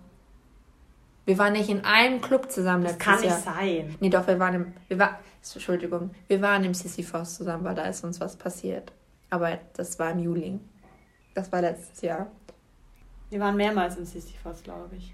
Wir 1.25 1.37
waren 1.37 1.53
nicht 1.53 1.69
in 1.69 1.85
einem 1.85 2.19
Club 2.19 2.51
zusammen 2.51 2.83
Das 2.83 2.93
letztes 2.93 3.05
kann 3.05 3.21
nicht 3.21 3.29
Jahr. 3.29 3.55
sein. 3.55 3.95
Nee, 3.99 4.09
doch, 4.09 4.27
wir 4.27 4.39
waren 4.39 4.55
im. 4.55 4.73
Wir 4.87 4.97
war, 4.99 5.19
Entschuldigung, 5.53 6.11
wir 6.27 6.41
waren 6.41 6.63
im 6.63 6.73
Sisyphos 6.73 7.35
zusammen, 7.35 7.63
weil 7.63 7.75
da 7.75 7.83
ist 7.85 8.03
uns 8.03 8.19
was 8.19 8.35
passiert. 8.35 8.91
Aber 9.29 9.57
das 9.73 9.97
war 9.99 10.11
im 10.11 10.19
Juli. 10.19 10.59
Das 11.33 11.51
war 11.51 11.61
letztes 11.61 12.01
Jahr. 12.01 12.27
Wir 13.29 13.39
waren 13.39 13.55
mehrmals 13.55 13.97
im 13.97 14.05
Sisyphos, 14.05 14.61
glaube 14.63 14.95
ich. 14.97 15.13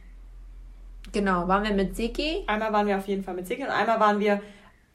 Genau, 1.12 1.48
waren 1.48 1.64
wir 1.64 1.74
mit 1.74 1.96
Siki? 1.96 2.44
Einmal 2.48 2.74
waren 2.74 2.88
wir 2.88 2.98
auf 2.98 3.08
jeden 3.08 3.24
Fall 3.24 3.36
mit 3.36 3.48
Siggi 3.48 3.64
und 3.64 3.70
einmal 3.70 4.00
waren 4.00 4.20
wir, 4.20 4.42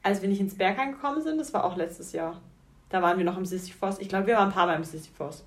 als 0.03 0.21
wir 0.21 0.29
nicht 0.29 0.41
ins 0.41 0.55
Berg 0.57 0.77
gekommen 0.77 1.21
sind, 1.21 1.37
das 1.39 1.53
war 1.53 1.63
auch 1.63 1.77
letztes 1.77 2.11
Jahr. 2.11 2.41
Da 2.89 3.01
waren 3.01 3.17
wir 3.17 3.25
noch 3.25 3.37
im 3.37 3.45
Sisyphos. 3.45 3.97
Ich 3.99 4.09
glaube, 4.09 4.27
wir 4.27 4.35
waren 4.35 4.49
ein 4.49 4.53
paar 4.53 4.67
Mal 4.67 4.75
im 4.75 4.83
Sisyphos. 4.83 5.45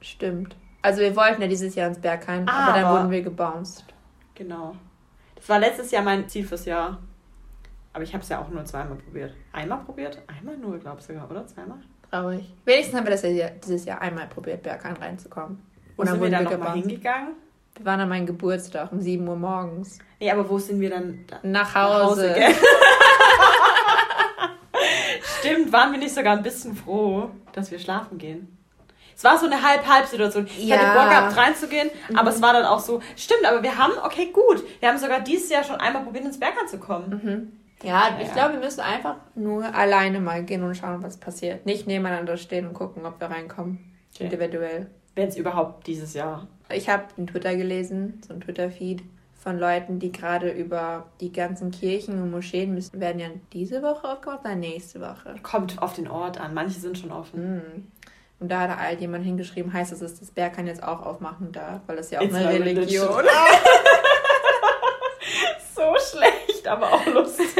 Stimmt. 0.00 0.56
Also 0.86 1.00
wir 1.00 1.16
wollten 1.16 1.42
ja 1.42 1.48
dieses 1.48 1.74
Jahr 1.74 1.88
ins 1.88 1.98
Bergheim, 1.98 2.46
aber, 2.48 2.72
dann 2.74 2.84
Aber- 2.84 2.98
wurden 3.00 3.10
wir 3.10 3.20
gebounced. 3.20 3.84
Genau. 4.36 4.76
Das 5.34 5.48
war 5.48 5.58
letztes 5.58 5.90
Jahr 5.90 6.04
mein 6.04 6.28
Ziel 6.28 6.46
fürs 6.46 6.64
Jahr. 6.64 6.98
Aber 7.92 8.04
ich 8.04 8.12
habe 8.14 8.22
es 8.22 8.28
ja 8.28 8.40
auch 8.40 8.48
nur 8.50 8.64
zweimal 8.64 8.96
probiert. 8.96 9.34
Einmal 9.52 9.78
probiert? 9.80 10.22
Einmal 10.28 10.56
nur, 10.56 10.78
glaube 10.78 11.00
ich 11.00 11.06
sogar, 11.06 11.28
oder? 11.28 11.44
Zweimal? 11.44 11.78
Traurig. 12.08 12.54
Wenigstens 12.64 12.96
haben 12.96 13.04
wir 13.04 13.10
das 13.10 13.22
ja 13.22 13.48
dieses 13.48 13.84
Jahr 13.84 14.00
einmal 14.00 14.28
probiert, 14.28 14.62
Bergheim 14.62 14.94
reinzukommen. 14.94 15.58
Und 15.96 16.06
dann 16.06 16.14
sind 16.14 16.14
wir 16.14 16.20
wurden 16.20 16.44
dann 16.44 16.50
wir 16.52 16.58
nochmal 16.58 16.76
hingegangen? 16.76 17.32
Wir 17.78 17.84
waren 17.84 18.00
an 18.00 18.08
meinem 18.08 18.26
Geburtstag 18.26 18.92
um 18.92 19.00
7 19.00 19.26
Uhr 19.26 19.34
morgens. 19.36 19.98
Nee, 20.20 20.30
aber 20.30 20.48
wo 20.48 20.56
sind 20.58 20.78
wir 20.80 20.90
dann? 20.90 21.24
Da? 21.26 21.40
Nach 21.42 21.74
Nach 21.74 22.04
Hause. 22.04 22.32
Stimmt, 25.40 25.72
waren 25.72 25.90
wir 25.90 25.98
nicht 25.98 26.14
sogar 26.14 26.36
ein 26.36 26.42
bisschen 26.44 26.76
froh, 26.76 27.30
dass 27.52 27.72
wir 27.72 27.78
schlafen 27.80 28.18
gehen? 28.18 28.55
Es 29.16 29.24
war 29.24 29.38
so 29.38 29.46
eine 29.46 29.62
Halb-Halb-Situation. 29.62 30.46
Ich 30.46 30.66
Ja. 30.68 30.76
hatte 30.76 30.98
Bock 30.98 31.08
gehabt, 31.08 31.36
reinzugehen, 31.38 31.88
aber 32.14 32.28
es 32.30 32.42
war 32.42 32.52
dann 32.52 32.66
auch 32.66 32.80
so, 32.80 33.00
stimmt, 33.16 33.46
aber 33.46 33.62
wir 33.62 33.78
haben, 33.78 33.94
okay, 34.04 34.26
gut, 34.30 34.62
wir 34.80 34.88
haben 34.90 34.98
sogar 34.98 35.20
dieses 35.20 35.48
Jahr 35.48 35.64
schon 35.64 35.76
einmal 35.76 36.02
probiert, 36.04 36.26
ins 36.26 36.38
Berg 36.38 36.52
anzukommen. 36.60 37.58
Ja, 37.82 38.16
ich 38.20 38.28
Ja. 38.28 38.32
glaube, 38.34 38.54
wir 38.54 38.60
müssen 38.60 38.80
einfach 38.80 39.16
nur 39.34 39.74
alleine 39.74 40.20
mal 40.20 40.42
gehen 40.44 40.62
und 40.62 40.74
schauen, 40.76 41.02
was 41.02 41.16
passiert. 41.16 41.64
Nicht 41.64 41.86
nebeneinander 41.86 42.36
stehen 42.36 42.66
und 42.66 42.74
gucken, 42.74 43.06
ob 43.06 43.18
wir 43.18 43.28
reinkommen. 43.30 43.78
Okay. 44.14 44.24
Individuell. 44.24 44.90
Wenn 45.14 45.28
es 45.28 45.36
überhaupt 45.36 45.86
dieses 45.86 46.12
Jahr. 46.12 46.46
Ich 46.70 46.88
habe 46.90 47.04
einen 47.16 47.26
Twitter 47.26 47.56
gelesen, 47.56 48.20
so 48.26 48.34
ein 48.34 48.40
Twitter-Feed 48.42 49.02
von 49.38 49.58
Leuten, 49.58 49.98
die 49.98 50.10
gerade 50.12 50.50
über 50.50 51.06
die 51.20 51.32
ganzen 51.32 51.70
Kirchen 51.70 52.20
und 52.20 52.30
Moscheen 52.32 52.74
müssen, 52.74 53.00
werden 53.00 53.18
ja 53.20 53.28
diese 53.52 53.82
Woche 53.82 54.08
aufgemacht, 54.08 54.40
nein, 54.44 54.60
nächste 54.60 55.00
Woche. 55.00 55.36
Kommt 55.42 55.80
auf 55.80 55.94
den 55.94 56.08
Ort 56.08 56.40
an, 56.40 56.52
manche 56.52 56.80
sind 56.80 56.98
schon 56.98 57.12
offen. 57.12 57.54
Mhm. 57.56 57.86
Und 58.38 58.50
da 58.50 58.60
hat 58.62 58.76
halt 58.78 59.00
jemand 59.00 59.24
hingeschrieben, 59.24 59.72
heißt 59.72 59.92
es, 59.92 60.00
dass 60.00 60.20
das 60.20 60.30
Berg 60.30 60.54
kann 60.56 60.66
jetzt 60.66 60.82
auch 60.82 61.02
aufmachen 61.04 61.52
darf, 61.52 61.80
weil 61.86 61.96
das 61.96 62.10
ja 62.10 62.20
auch 62.20 62.24
It's 62.24 62.34
eine 62.34 62.48
Religion. 62.50 63.06
religion. 63.06 63.24
So 65.74 65.82
schlecht, 66.16 66.66
aber 66.66 66.92
auch 66.92 67.06
lustig. 67.06 67.46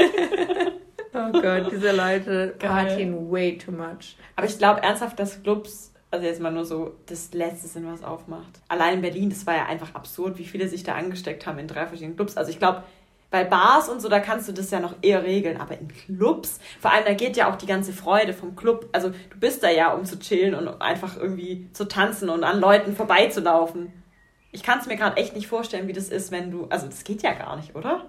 Oh 1.18 1.32
Gott, 1.32 1.72
diese 1.72 1.92
Leute 1.92 2.54
partien 2.58 3.30
way 3.30 3.56
too 3.56 3.72
much. 3.72 4.16
Aber 4.36 4.46
ich 4.46 4.58
glaube 4.58 4.82
ernsthaft, 4.82 5.18
dass 5.18 5.42
Clubs, 5.42 5.90
also 6.10 6.26
jetzt 6.26 6.42
mal 6.42 6.52
nur 6.52 6.66
so 6.66 6.94
das 7.06 7.32
Letzte 7.32 7.68
sind, 7.68 7.90
was 7.90 8.04
aufmacht. 8.04 8.60
Allein 8.68 8.96
in 8.96 9.00
Berlin, 9.00 9.30
das 9.30 9.46
war 9.46 9.56
ja 9.56 9.64
einfach 9.64 9.94
absurd, 9.94 10.36
wie 10.36 10.44
viele 10.44 10.68
sich 10.68 10.82
da 10.82 10.94
angesteckt 10.94 11.46
haben 11.46 11.58
in 11.58 11.68
drei 11.68 11.86
verschiedenen 11.86 12.16
Clubs. 12.16 12.36
Also 12.36 12.50
ich 12.50 12.58
glaube, 12.58 12.82
bei 13.36 13.44
Bars 13.44 13.90
und 13.90 14.00
so, 14.00 14.08
da 14.08 14.18
kannst 14.18 14.48
du 14.48 14.52
das 14.52 14.70
ja 14.70 14.80
noch 14.80 14.94
eher 15.02 15.22
regeln. 15.22 15.60
Aber 15.60 15.78
in 15.78 15.88
Clubs, 15.88 16.58
vor 16.80 16.90
allem, 16.90 17.04
da 17.04 17.12
geht 17.12 17.36
ja 17.36 17.52
auch 17.52 17.56
die 17.56 17.66
ganze 17.66 17.92
Freude 17.92 18.32
vom 18.32 18.56
Club. 18.56 18.88
Also 18.92 19.10
du 19.10 19.38
bist 19.38 19.62
da 19.62 19.68
ja, 19.68 19.92
um 19.92 20.06
zu 20.06 20.18
chillen 20.18 20.54
und 20.54 20.80
einfach 20.80 21.18
irgendwie 21.18 21.68
zu 21.74 21.86
tanzen 21.86 22.30
und 22.30 22.44
an 22.44 22.60
Leuten 22.60 22.96
vorbeizulaufen. 22.96 23.92
Ich 24.52 24.62
kann 24.62 24.78
es 24.78 24.86
mir 24.86 24.96
gerade 24.96 25.18
echt 25.18 25.36
nicht 25.36 25.48
vorstellen, 25.48 25.86
wie 25.86 25.92
das 25.92 26.08
ist, 26.08 26.30
wenn 26.30 26.50
du. 26.50 26.66
Also 26.70 26.86
das 26.86 27.04
geht 27.04 27.22
ja 27.22 27.34
gar 27.34 27.56
nicht, 27.56 27.76
oder? 27.76 28.06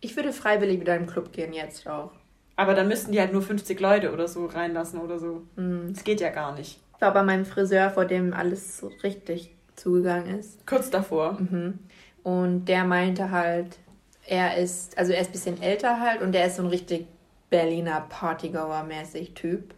Ich 0.00 0.16
würde 0.16 0.32
freiwillig 0.32 0.80
wieder 0.80 0.96
in 0.96 1.04
den 1.04 1.08
Club 1.08 1.32
gehen, 1.32 1.52
jetzt 1.52 1.86
auch. 1.86 2.10
Aber 2.56 2.74
dann 2.74 2.88
müssten 2.88 3.12
die 3.12 3.20
halt 3.20 3.32
nur 3.32 3.42
50 3.42 3.78
Leute 3.78 4.12
oder 4.12 4.26
so 4.26 4.46
reinlassen 4.46 5.00
oder 5.00 5.20
so. 5.20 5.42
Das 5.54 6.02
geht 6.02 6.20
ja 6.20 6.30
gar 6.30 6.56
nicht. 6.56 6.80
Ich 6.96 7.00
war 7.00 7.12
bei 7.12 7.22
meinem 7.22 7.44
Friseur, 7.44 7.90
vor 7.90 8.04
dem 8.04 8.32
alles 8.32 8.78
so 8.78 8.90
richtig 9.04 9.54
zugegangen 9.76 10.38
ist. 10.38 10.66
Kurz 10.66 10.90
davor. 10.90 11.38
Und 12.24 12.64
der 12.64 12.84
meinte 12.84 13.30
halt, 13.30 13.78
er 14.26 14.56
ist, 14.56 14.96
also 14.98 15.12
er 15.12 15.20
ist 15.20 15.28
ein 15.28 15.32
bisschen 15.32 15.62
älter 15.62 16.00
halt 16.00 16.22
und 16.22 16.32
der 16.32 16.46
ist 16.46 16.56
so 16.56 16.62
ein 16.62 16.68
richtig 16.68 17.06
Berliner 17.50 18.06
Partygoer-mäßig 18.08 19.34
Typ. 19.34 19.74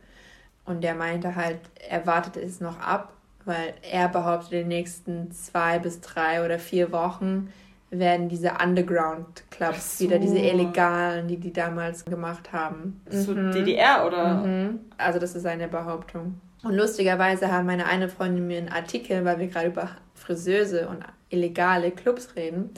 Und 0.65 0.83
der 0.83 0.95
meinte 0.95 1.37
halt, 1.37 1.61
er 1.89 2.07
wartet 2.07 2.37
es 2.37 2.61
noch 2.61 2.79
ab, 2.81 3.13
weil 3.45 3.75
er 3.91 4.09
behauptet, 4.09 4.53
in 4.53 4.59
den 4.61 4.69
nächsten 4.69 5.31
zwei 5.33 5.79
bis 5.79 6.01
drei 6.01 6.45
oder 6.45 6.59
vier 6.59 6.93
Wochen 6.93 7.51
werden 7.91 8.29
diese 8.29 8.53
Underground-Clubs 8.63 9.99
so. 9.99 10.05
wieder, 10.05 10.19
diese 10.19 10.39
illegalen, 10.39 11.27
die 11.27 11.39
die 11.39 11.53
damals 11.53 12.05
gemacht 12.05 12.53
haben. 12.53 13.01
So 13.09 13.33
DDR 13.33 14.07
oder? 14.07 14.35
Mhm. 14.35 14.81
Also 14.99 15.19
das 15.19 15.35
ist 15.35 15.45
seine 15.45 15.69
Behauptung. 15.69 16.39
Und 16.63 16.75
lustigerweise 16.75 17.51
haben 17.51 17.67
meine 17.67 17.87
eine 17.87 18.09
Freundin 18.09 18.47
mir 18.47 18.59
einen 18.59 18.69
Artikel, 18.69 19.25
weil 19.25 19.39
wir 19.39 19.47
gerade 19.47 19.69
über 19.69 19.89
Friseuse 20.15 20.89
und 20.89 21.03
illegale 21.31 21.91
Clubs 21.93 22.37
reden, 22.37 22.71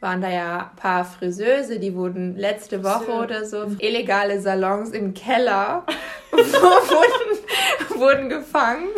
waren 0.00 0.22
da 0.22 0.30
ja 0.30 0.70
ein 0.70 0.76
paar 0.76 1.04
Friseuse, 1.04 1.78
die 1.78 1.94
wurden 1.94 2.36
letzte 2.36 2.82
Woche 2.82 3.04
Friseur. 3.04 3.22
oder 3.22 3.44
so 3.44 3.66
illegale 3.78 4.40
Salons 4.40 4.90
im 4.90 5.12
Keller 5.12 5.84
wurden, 6.30 8.00
wurden 8.00 8.28
gefangen 8.30 8.88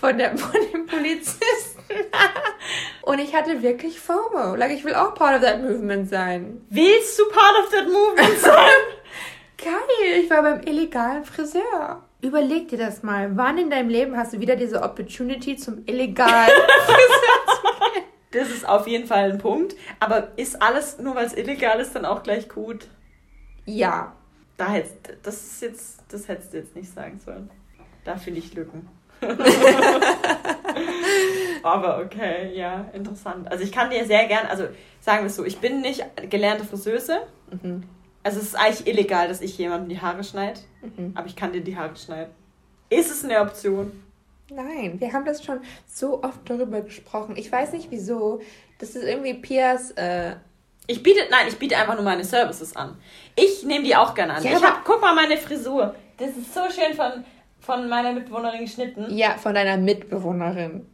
von, 0.00 0.16
der, 0.18 0.36
von 0.38 0.60
den 0.72 0.86
Polizisten. 0.86 1.82
Und 3.02 3.18
ich 3.18 3.34
hatte 3.34 3.62
wirklich 3.62 4.00
FOMO. 4.00 4.54
Like, 4.56 4.72
ich 4.72 4.84
will 4.84 4.94
auch 4.94 5.14
part 5.14 5.36
of 5.36 5.42
that 5.42 5.62
movement 5.62 6.08
sein. 6.08 6.64
Willst 6.70 7.18
du 7.18 7.28
part 7.28 7.54
of 7.62 7.70
that 7.70 7.86
movement 7.86 8.38
sein? 8.38 8.80
Geil, 9.58 10.20
ich 10.22 10.30
war 10.30 10.42
beim 10.42 10.60
illegalen 10.62 11.24
Friseur. 11.24 12.02
Überleg 12.20 12.68
dir 12.68 12.78
das 12.78 13.02
mal. 13.02 13.36
Wann 13.36 13.58
in 13.58 13.70
deinem 13.70 13.88
Leben 13.88 14.16
hast 14.16 14.32
du 14.32 14.40
wieder 14.40 14.56
diese 14.56 14.82
Opportunity 14.82 15.56
zum 15.56 15.84
illegalen 15.86 16.50
das 18.36 18.50
ist 18.50 18.68
auf 18.68 18.86
jeden 18.86 19.06
Fall 19.06 19.32
ein 19.32 19.38
Punkt. 19.38 19.74
Aber 19.98 20.28
ist 20.36 20.60
alles, 20.62 20.98
nur 20.98 21.14
weil 21.14 21.26
es 21.26 21.34
illegal 21.34 21.80
ist, 21.80 21.94
dann 21.94 22.04
auch 22.04 22.22
gleich 22.22 22.48
gut? 22.48 22.88
Ja. 23.64 24.12
Da 24.56 24.70
hättest, 24.70 24.96
das 25.22 25.42
ist 25.42 25.62
jetzt, 25.62 25.98
das 26.08 26.28
hättest 26.28 26.52
du 26.52 26.58
jetzt 26.58 26.74
nicht 26.76 26.92
sagen 26.92 27.18
sollen. 27.18 27.50
Da 28.04 28.16
finde 28.16 28.40
ich 28.40 28.54
Lücken. 28.54 28.88
Aber 31.62 31.98
okay, 31.98 32.54
ja, 32.54 32.86
interessant. 32.92 33.50
Also 33.50 33.64
ich 33.64 33.72
kann 33.72 33.90
dir 33.90 34.04
sehr 34.06 34.26
gern, 34.26 34.46
also 34.46 34.68
sagen 35.00 35.22
wir 35.22 35.26
es 35.26 35.36
so, 35.36 35.44
ich 35.44 35.58
bin 35.58 35.80
nicht 35.80 36.04
gelernte 36.30 36.64
Friseuse. 36.64 37.22
Also 38.22 38.38
es 38.38 38.46
ist 38.46 38.54
eigentlich 38.54 38.86
illegal, 38.86 39.28
dass 39.28 39.40
ich 39.40 39.58
jemandem 39.58 39.88
die 39.88 40.00
Haare 40.00 40.24
schneide. 40.24 40.60
Aber 41.14 41.26
ich 41.26 41.36
kann 41.36 41.52
dir 41.52 41.62
die 41.62 41.76
Haare 41.76 41.96
schneiden. 41.96 42.32
Ist 42.88 43.10
es 43.10 43.24
eine 43.24 43.40
Option? 43.40 43.90
Nein, 44.50 45.00
wir 45.00 45.12
haben 45.12 45.24
das 45.24 45.44
schon 45.44 45.60
so 45.92 46.22
oft 46.22 46.38
darüber 46.44 46.80
gesprochen. 46.80 47.34
Ich 47.36 47.50
weiß 47.50 47.72
nicht 47.72 47.90
wieso. 47.90 48.40
Das 48.78 48.90
ist 48.90 49.02
irgendwie 49.04 49.34
Pias. 49.34 49.90
Äh, 49.92 50.36
Ich 50.86 51.02
biete, 51.02 51.20
nein, 51.30 51.46
ich 51.48 51.56
biete 51.58 51.76
einfach 51.76 51.94
nur 51.94 52.04
meine 52.04 52.24
Services 52.24 52.76
an. 52.76 52.96
Ich 53.34 53.64
nehme 53.64 53.84
die 53.84 53.96
auch 53.96 54.14
gerne 54.14 54.34
an. 54.34 54.44
Ja, 54.44 54.52
ich 54.56 54.62
hab, 54.62 54.84
guck 54.84 55.00
mal 55.00 55.14
meine 55.14 55.36
Frisur. 55.36 55.94
Das 56.18 56.30
ist 56.30 56.54
so 56.54 56.60
schön 56.70 56.94
von, 56.94 57.24
von 57.60 57.88
meiner 57.88 58.12
Mitbewohnerin 58.12 58.60
geschnitten. 58.60 59.06
ja, 59.16 59.36
von 59.36 59.52
deiner 59.54 59.76
Mitbewohnerin. 59.78 60.86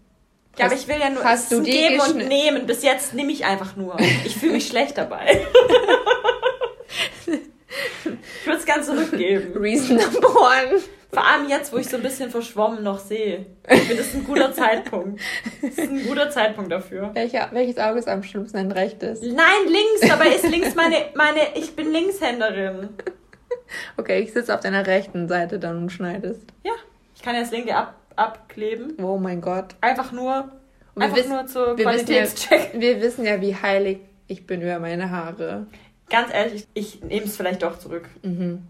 Ja, 0.59 0.67
aber 0.67 0.75
ich 0.75 0.87
will 0.89 0.97
ja 1.01 1.09
nur 1.11 1.25
hast 1.25 1.51
du 1.53 1.63
geben 1.63 2.01
und 2.01 2.17
nehmen. 2.29 2.67
Bis 2.67 2.83
jetzt 2.83 3.15
nehme 3.15 3.33
ich 3.33 3.45
einfach 3.45 3.77
nur. 3.77 3.99
Ich 4.25 4.37
fühle 4.37 4.53
mich 4.53 4.67
schlecht 4.67 4.97
dabei. 4.99 5.47
ich 7.27 8.47
würde 8.47 8.59
es 8.59 8.67
gern 8.67 8.83
zurückgeben. 8.83 9.57
Reason 9.57 9.97
number 9.97 10.29
one. 10.29 10.81
Vor 11.15 11.27
allem 11.27 11.49
jetzt, 11.49 11.73
wo 11.73 11.77
ich 11.77 11.89
so 11.89 11.97
ein 11.99 12.03
bisschen 12.03 12.31
verschwommen 12.31 12.83
noch 12.83 12.99
sehe. 12.99 13.45
Ich 13.69 13.81
finde, 13.81 13.97
das 13.97 14.07
ist 14.07 14.15
ein 14.15 14.25
guter 14.25 14.53
Zeitpunkt. 14.55 15.21
Das 15.61 15.71
ist 15.71 15.79
ein 15.91 16.07
guter 16.07 16.31
Zeitpunkt 16.31 16.73
dafür. 16.73 17.11
Welcher, 17.13 17.49
welches 17.53 17.77
Auge 17.79 17.99
ist 17.99 18.09
am 18.09 18.23
schlimmsten? 18.23 18.57
Dein 18.57 18.73
rechtes? 18.73 19.21
Nein, 19.21 19.67
links, 19.67 20.01
dabei 20.09 20.29
ist 20.29 20.49
links 20.49 20.75
meine, 20.75 20.97
meine, 21.15 21.41
ich 21.55 21.77
bin 21.77 21.93
Linkshänderin. 21.93 22.89
Okay, 23.97 24.19
ich 24.21 24.33
sitze 24.35 24.53
auf 24.55 24.61
deiner 24.61 24.87
rechten 24.87 25.29
Seite 25.29 25.59
dann 25.59 25.79
und 25.79 25.91
schneidest. 25.91 26.43
Ja, 26.63 26.73
ich 27.15 27.23
kann 27.23 27.35
ja 27.35 27.41
das 27.41 27.51
linke 27.53 27.75
ab, 27.75 27.95
abkleben. 28.17 28.95
Oh 29.03 29.17
mein 29.17 29.41
Gott. 29.41 29.77
Einfach 29.81 30.13
nur, 30.13 30.51
Und 30.95 31.01
wir 31.01 31.05
einfach 31.05 31.17
wissen- 31.17 31.31
nur 31.31 31.47
zur 31.47 31.79
Wir 31.79 31.87
wissen, 31.87 32.05
Qualitätscheck. 32.07 32.75
ja, 32.75 32.81
wir 32.81 33.01
wissen 33.01 33.25
ja, 33.25 33.41
wie 33.41 33.55
heilig 33.57 34.01
ich 34.27 34.47
bin 34.47 34.61
über 34.61 34.79
meine 34.79 35.11
Haare. 35.11 35.67
Ganz 36.11 36.33
ehrlich, 36.35 36.67
ich, 36.75 36.97
ich 36.97 37.03
nehme 37.05 37.25
es 37.27 37.37
vielleicht 37.37 37.63
doch 37.63 37.79
zurück. 37.79 38.09
Mhm. 38.23 38.63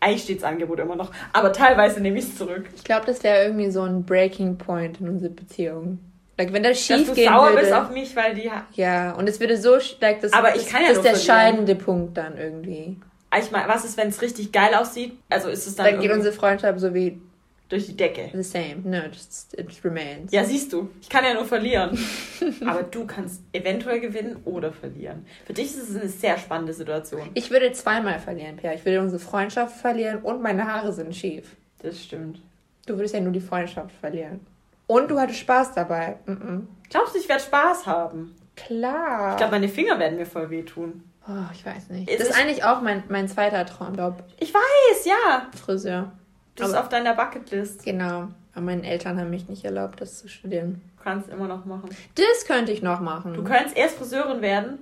Eigentlich 0.00 0.22
steht 0.22 0.38
das 0.38 0.44
Angebot 0.44 0.78
immer 0.78 0.96
noch, 0.96 1.10
aber 1.32 1.52
teilweise 1.52 2.00
nehme 2.00 2.18
ich 2.18 2.24
es 2.26 2.36
zurück. 2.36 2.66
Ich 2.76 2.84
glaube, 2.84 3.06
das 3.06 3.22
wäre 3.24 3.44
irgendwie 3.44 3.70
so 3.70 3.82
ein 3.82 4.04
Breaking 4.04 4.56
Point 4.56 5.00
in 5.00 5.08
unserer 5.08 5.30
Beziehung. 5.32 5.98
Like, 6.36 6.52
wenn 6.52 6.62
das 6.62 6.78
Dass 6.78 6.98
schief 6.98 7.08
du 7.08 7.14
gehen 7.14 7.32
sauer 7.32 7.48
würde. 7.48 7.62
bist 7.62 7.72
auf 7.72 7.90
mich, 7.90 8.14
weil 8.14 8.34
die... 8.34 8.48
Ja, 8.74 9.12
und 9.12 9.28
es 9.28 9.40
würde 9.40 9.56
so, 9.56 9.76
like, 10.00 10.20
das, 10.20 10.32
Aber 10.32 10.54
ich 10.54 10.62
das, 10.62 10.70
kann 10.70 10.82
ja 10.82 10.88
das 10.90 10.98
ist 10.98 11.04
der 11.04 11.16
scheidende 11.16 11.74
Punkt 11.74 12.16
dann 12.16 12.38
irgendwie. 12.38 12.96
Ich 13.36 13.50
meine, 13.50 13.68
was 13.68 13.84
ist, 13.84 13.96
wenn 13.96 14.08
es 14.08 14.22
richtig 14.22 14.52
geil 14.52 14.72
aussieht? 14.74 15.18
Also 15.28 15.48
ist 15.48 15.66
es 15.66 15.74
dann, 15.74 15.86
Dann 15.86 16.00
geht 16.00 16.12
unsere 16.12 16.32
Freundschaft 16.32 16.78
so 16.78 16.94
wie 16.94 17.20
durch 17.68 17.86
die 17.86 17.96
Decke. 17.96 18.30
the 18.32 18.42
same. 18.42 18.76
No, 18.84 18.98
just, 19.12 19.54
it 19.58 19.68
remains. 19.84 20.32
Ja, 20.32 20.44
siehst 20.44 20.72
du, 20.72 20.88
ich 21.00 21.08
kann 21.08 21.24
ja 21.24 21.34
nur 21.34 21.44
verlieren. 21.44 21.98
aber 22.66 22.82
du 22.84 23.06
kannst 23.06 23.42
eventuell 23.52 24.00
gewinnen 24.00 24.36
oder 24.44 24.72
verlieren. 24.72 25.26
Für 25.46 25.52
dich 25.52 25.66
ist 25.66 25.90
es 25.90 25.96
eine 25.96 26.08
sehr 26.08 26.38
spannende 26.38 26.72
Situation. 26.72 27.28
Ich 27.34 27.50
würde 27.50 27.72
zweimal 27.72 28.18
verlieren, 28.18 28.56
Pierre. 28.56 28.74
Ich 28.74 28.84
würde 28.84 29.00
unsere 29.00 29.20
Freundschaft 29.20 29.76
verlieren 29.76 30.18
und 30.22 30.40
meine 30.42 30.66
Haare 30.66 30.92
sind 30.92 31.14
schief. 31.14 31.56
Das 31.82 32.02
stimmt. 32.02 32.40
Du 32.86 32.96
würdest 32.96 33.14
ja 33.14 33.20
nur 33.20 33.32
die 33.32 33.40
Freundschaft 33.40 33.92
verlieren. 33.92 34.40
Und 34.86 35.10
du 35.10 35.20
hattest 35.20 35.40
Spaß 35.40 35.74
dabei. 35.74 36.16
Mhm. 36.24 36.66
Glaubst 36.88 37.14
du, 37.14 37.18
ich 37.18 37.28
werde 37.28 37.42
Spaß 37.42 37.86
haben? 37.86 38.34
Klar. 38.56 39.32
Ich 39.32 39.36
glaube, 39.36 39.52
meine 39.52 39.68
Finger 39.68 39.98
werden 39.98 40.16
mir 40.16 40.24
voll 40.26 40.48
wehtun. 40.50 41.02
oh, 41.28 41.32
ich 41.52 41.64
weiß 41.66 41.90
nicht. 41.90 42.08
Es 42.10 42.16
Das 42.18 42.28
ist 42.28 42.34
ist- 42.34 42.40
eigentlich 42.40 42.64
auch 42.64 42.80
mein, 42.80 43.02
mein 43.10 43.28
zweiter 43.28 43.66
Traumjob. 43.66 44.24
Ich 44.40 44.52
weiß, 44.54 45.04
ja. 45.04 45.48
Friseur. 45.62 46.12
Das 46.58 46.68
ist 46.68 46.74
Aber- 46.74 46.82
auf 46.84 46.88
deiner 46.88 47.14
Bucketlist. 47.14 47.84
Genau. 47.84 48.28
Aber 48.54 48.62
meine 48.64 48.86
Eltern 48.88 49.18
haben 49.18 49.30
mich 49.30 49.48
nicht 49.48 49.64
erlaubt, 49.64 50.00
das 50.00 50.18
zu 50.18 50.28
studieren. 50.28 50.82
Du 50.96 51.02
kannst 51.04 51.28
immer 51.28 51.46
noch 51.46 51.64
machen. 51.64 51.88
Das 52.16 52.44
könnte 52.46 52.72
ich 52.72 52.82
noch 52.82 53.00
machen. 53.00 53.34
Du 53.34 53.44
könntest 53.44 53.76
erst 53.76 53.96
Friseurin 53.98 54.40
werden 54.42 54.78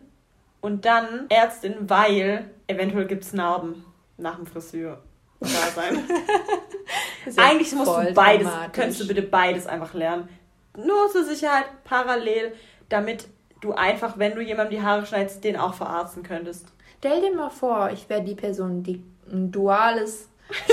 und 0.61 0.85
dann 0.87 1.27
Ärztin, 1.29 1.75
weil 1.89 2.51
eventuell 2.67 3.07
gibt 3.07 3.25
es 3.25 3.33
Narben 3.33 3.85
nach 4.17 4.37
dem 4.37 4.47
Friseur. 4.47 5.03
Da 5.41 5.47
sein. 5.75 6.03
Ist 7.27 7.37
ja 7.39 7.45
Eigentlich 7.45 7.73
musst 7.75 7.91
du 7.91 8.13
beides, 8.15 8.49
könntest 8.73 9.01
du 9.03 9.07
bitte 9.07 9.23
beides 9.23 9.67
einfach 9.67 9.93
lernen. 9.93 10.29
Nur 10.77 11.11
zur 11.11 11.25
Sicherheit 11.25 11.67
parallel, 11.85 12.55
damit 12.89 13.29
du 13.61 13.73
einfach, 13.73 14.17
wenn 14.19 14.35
du 14.35 14.41
jemandem 14.41 14.79
die 14.79 14.83
Haare 14.87 15.05
schneidest, 15.05 15.45
den 15.45 15.57
auch 15.57 15.75
verarzten 15.75 16.23
könntest. 16.23 16.67
Stell 16.99 17.21
dir 17.21 17.35
mal 17.35 17.51
vor, 17.51 17.91
ich 17.93 18.09
wäre 18.09 18.23
die 18.23 18.35
Person, 18.35 18.83
die 18.83 19.03
ein 19.31 19.53
duales 19.53 20.29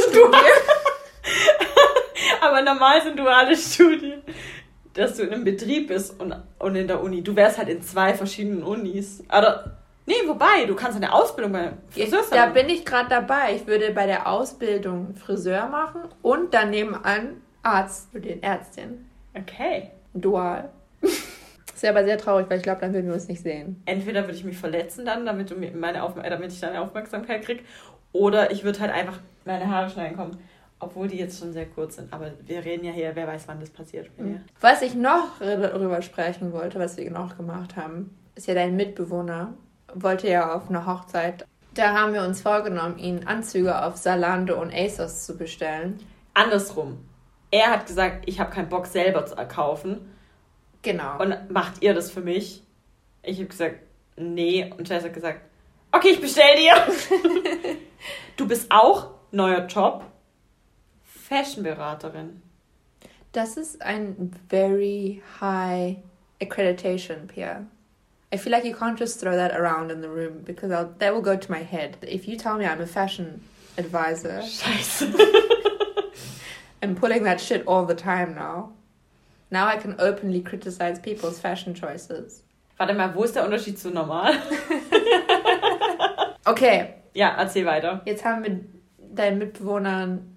Aber 2.41 2.61
normal 2.61 3.01
sind 3.01 3.17
duale 3.17 3.55
Studien, 3.55 4.21
dass 4.93 5.17
du 5.17 5.23
in 5.23 5.33
einem 5.33 5.43
Betrieb 5.43 5.87
bist 5.87 6.19
und, 6.19 6.35
und 6.59 6.75
in 6.75 6.87
der 6.87 7.01
Uni. 7.01 7.23
Du 7.23 7.35
wärst 7.35 7.57
halt 7.57 7.69
in 7.69 7.81
zwei 7.81 8.13
verschiedenen 8.13 8.63
Unis. 8.63 9.23
Oder, 9.29 9.77
nee, 10.05 10.15
wobei, 10.27 10.65
du 10.67 10.75
kannst 10.75 10.97
eine 10.97 11.13
Ausbildung 11.13 11.53
bei 11.53 11.71
Friseur 11.89 12.23
Da 12.31 12.47
bin 12.47 12.69
ich 12.69 12.85
gerade 12.85 13.09
dabei. 13.09 13.55
Ich 13.55 13.67
würde 13.67 13.91
bei 13.91 14.05
der 14.05 14.27
Ausbildung 14.27 15.15
Friseur 15.15 15.67
machen 15.67 16.01
und 16.21 16.53
dann 16.53 16.69
nebenan 16.69 17.41
Arzt 17.63 18.09
studieren, 18.09 18.43
Ärztin. 18.43 19.09
Okay. 19.33 19.91
Dual. 20.13 20.69
Ist 21.01 21.81
ja 21.81 21.89
aber 21.89 22.03
sehr 22.03 22.17
traurig, 22.17 22.45
weil 22.49 22.57
ich 22.57 22.63
glaube, 22.63 22.81
dann 22.81 22.93
würden 22.93 23.07
wir 23.07 23.13
uns 23.13 23.27
nicht 23.27 23.41
sehen. 23.41 23.81
Entweder 23.85 24.23
würde 24.23 24.35
ich 24.35 24.43
mich 24.43 24.57
verletzen 24.57 25.05
dann, 25.05 25.25
damit, 25.25 25.49
du 25.49 25.55
meine 25.55 26.03
Aufmer- 26.03 26.23
äh, 26.23 26.29
damit 26.29 26.51
ich 26.51 26.59
deine 26.59 26.81
Aufmerksamkeit 26.81 27.43
krieg, 27.43 27.65
oder 28.11 28.51
ich 28.51 28.63
würde 28.63 28.79
halt 28.79 28.91
einfach 28.91 29.19
meine 29.43 29.69
Haare 29.69 29.89
schneiden 29.89 30.15
kommen. 30.15 30.37
Obwohl 30.83 31.07
die 31.07 31.17
jetzt 31.17 31.39
schon 31.39 31.53
sehr 31.53 31.65
kurz 31.65 31.95
sind. 31.95 32.11
Aber 32.11 32.31
wir 32.45 32.63
reden 32.63 32.85
ja 32.85 32.91
hier, 32.91 33.11
wer 33.15 33.27
weiß, 33.27 33.47
wann 33.47 33.59
das 33.59 33.69
passiert. 33.69 34.09
Ja. 34.17 34.41
Was 34.59 34.81
ich 34.81 34.95
noch 34.95 35.39
darüber 35.39 36.01
sprechen 36.01 36.51
wollte, 36.51 36.79
was 36.79 36.97
wir 36.97 37.09
noch 37.09 37.37
gemacht 37.37 37.75
haben, 37.75 38.17
ist 38.35 38.47
ja 38.47 38.53
dein 38.53 38.75
Mitbewohner. 38.75 39.53
Wollte 39.93 40.27
ja 40.27 40.55
auf 40.55 40.69
eine 40.69 40.85
Hochzeit. 40.85 41.45
Da 41.73 41.93
haben 41.93 42.13
wir 42.13 42.23
uns 42.23 42.41
vorgenommen, 42.41 42.97
ihn 42.97 43.25
Anzüge 43.25 43.83
auf 43.83 43.97
Salando 43.97 44.59
und 44.61 44.73
ASOS 44.73 45.25
zu 45.25 45.37
bestellen. 45.37 45.99
Andersrum. 46.33 46.99
Er 47.51 47.71
hat 47.71 47.85
gesagt, 47.85 48.23
ich 48.27 48.39
habe 48.39 48.51
keinen 48.51 48.69
Bock 48.69 48.87
selber 48.87 49.25
zu 49.25 49.35
kaufen. 49.35 50.11
Genau. 50.81 51.19
Und 51.19 51.51
macht 51.51 51.81
ihr 51.81 51.93
das 51.93 52.11
für 52.11 52.21
mich? 52.21 52.63
Ich 53.21 53.37
habe 53.37 53.47
gesagt, 53.47 53.75
nee. 54.17 54.71
Und 54.77 54.87
Jess 54.89 55.03
hat 55.03 55.13
gesagt, 55.13 55.41
okay, 55.91 56.09
ich 56.09 56.21
bestell 56.21 56.55
dir. 56.57 56.73
du 58.37 58.47
bist 58.47 58.71
auch 58.71 59.11
neuer 59.31 59.65
Job. 59.67 60.03
Fashionberaterin. 61.29 62.41
Das 63.31 63.57
ist 63.57 63.81
ein 63.81 64.31
very 64.49 65.21
high 65.39 65.97
accreditation, 66.41 67.27
Pierre. 67.27 67.65
I 68.31 68.37
feel 68.37 68.51
like 68.51 68.65
you 68.65 68.75
can't 68.75 68.97
just 68.99 69.19
throw 69.19 69.35
that 69.35 69.51
around 69.55 69.91
in 69.91 70.01
the 70.01 70.09
room 70.09 70.41
because 70.43 70.71
I'll, 70.71 70.93
that 70.99 71.13
will 71.13 71.21
go 71.21 71.35
to 71.37 71.51
my 71.51 71.63
head. 71.63 71.97
If 72.01 72.27
you 72.27 72.35
tell 72.35 72.57
me 72.57 72.65
I'm 72.65 72.81
a 72.81 72.85
fashion 72.87 73.41
advisor, 73.77 74.41
Scheiße. 74.41 75.13
I'm 76.83 76.95
pulling 76.95 77.23
that 77.23 77.39
shit 77.39 77.63
all 77.67 77.85
the 77.85 77.95
time 77.95 78.35
now. 78.35 78.71
Now 79.51 79.67
I 79.67 79.77
can 79.77 79.95
openly 79.99 80.41
criticize 80.41 80.99
people's 80.99 81.39
fashion 81.39 81.73
choices. 81.73 82.41
Warte 82.79 82.93
mal, 82.95 83.13
wo 83.15 83.23
ist 83.23 83.35
der 83.35 83.45
Unterschied 83.45 83.77
zu 83.79 83.89
normal? 83.91 84.33
Okay, 86.45 86.95
Ja, 87.13 87.35
erzähl 87.37 87.65
weiter. 87.65 88.01
jetzt 88.05 88.25
haben 88.25 88.43
wir 88.43 88.59
deinen 89.15 89.37
Mitbewohnern 89.37 90.32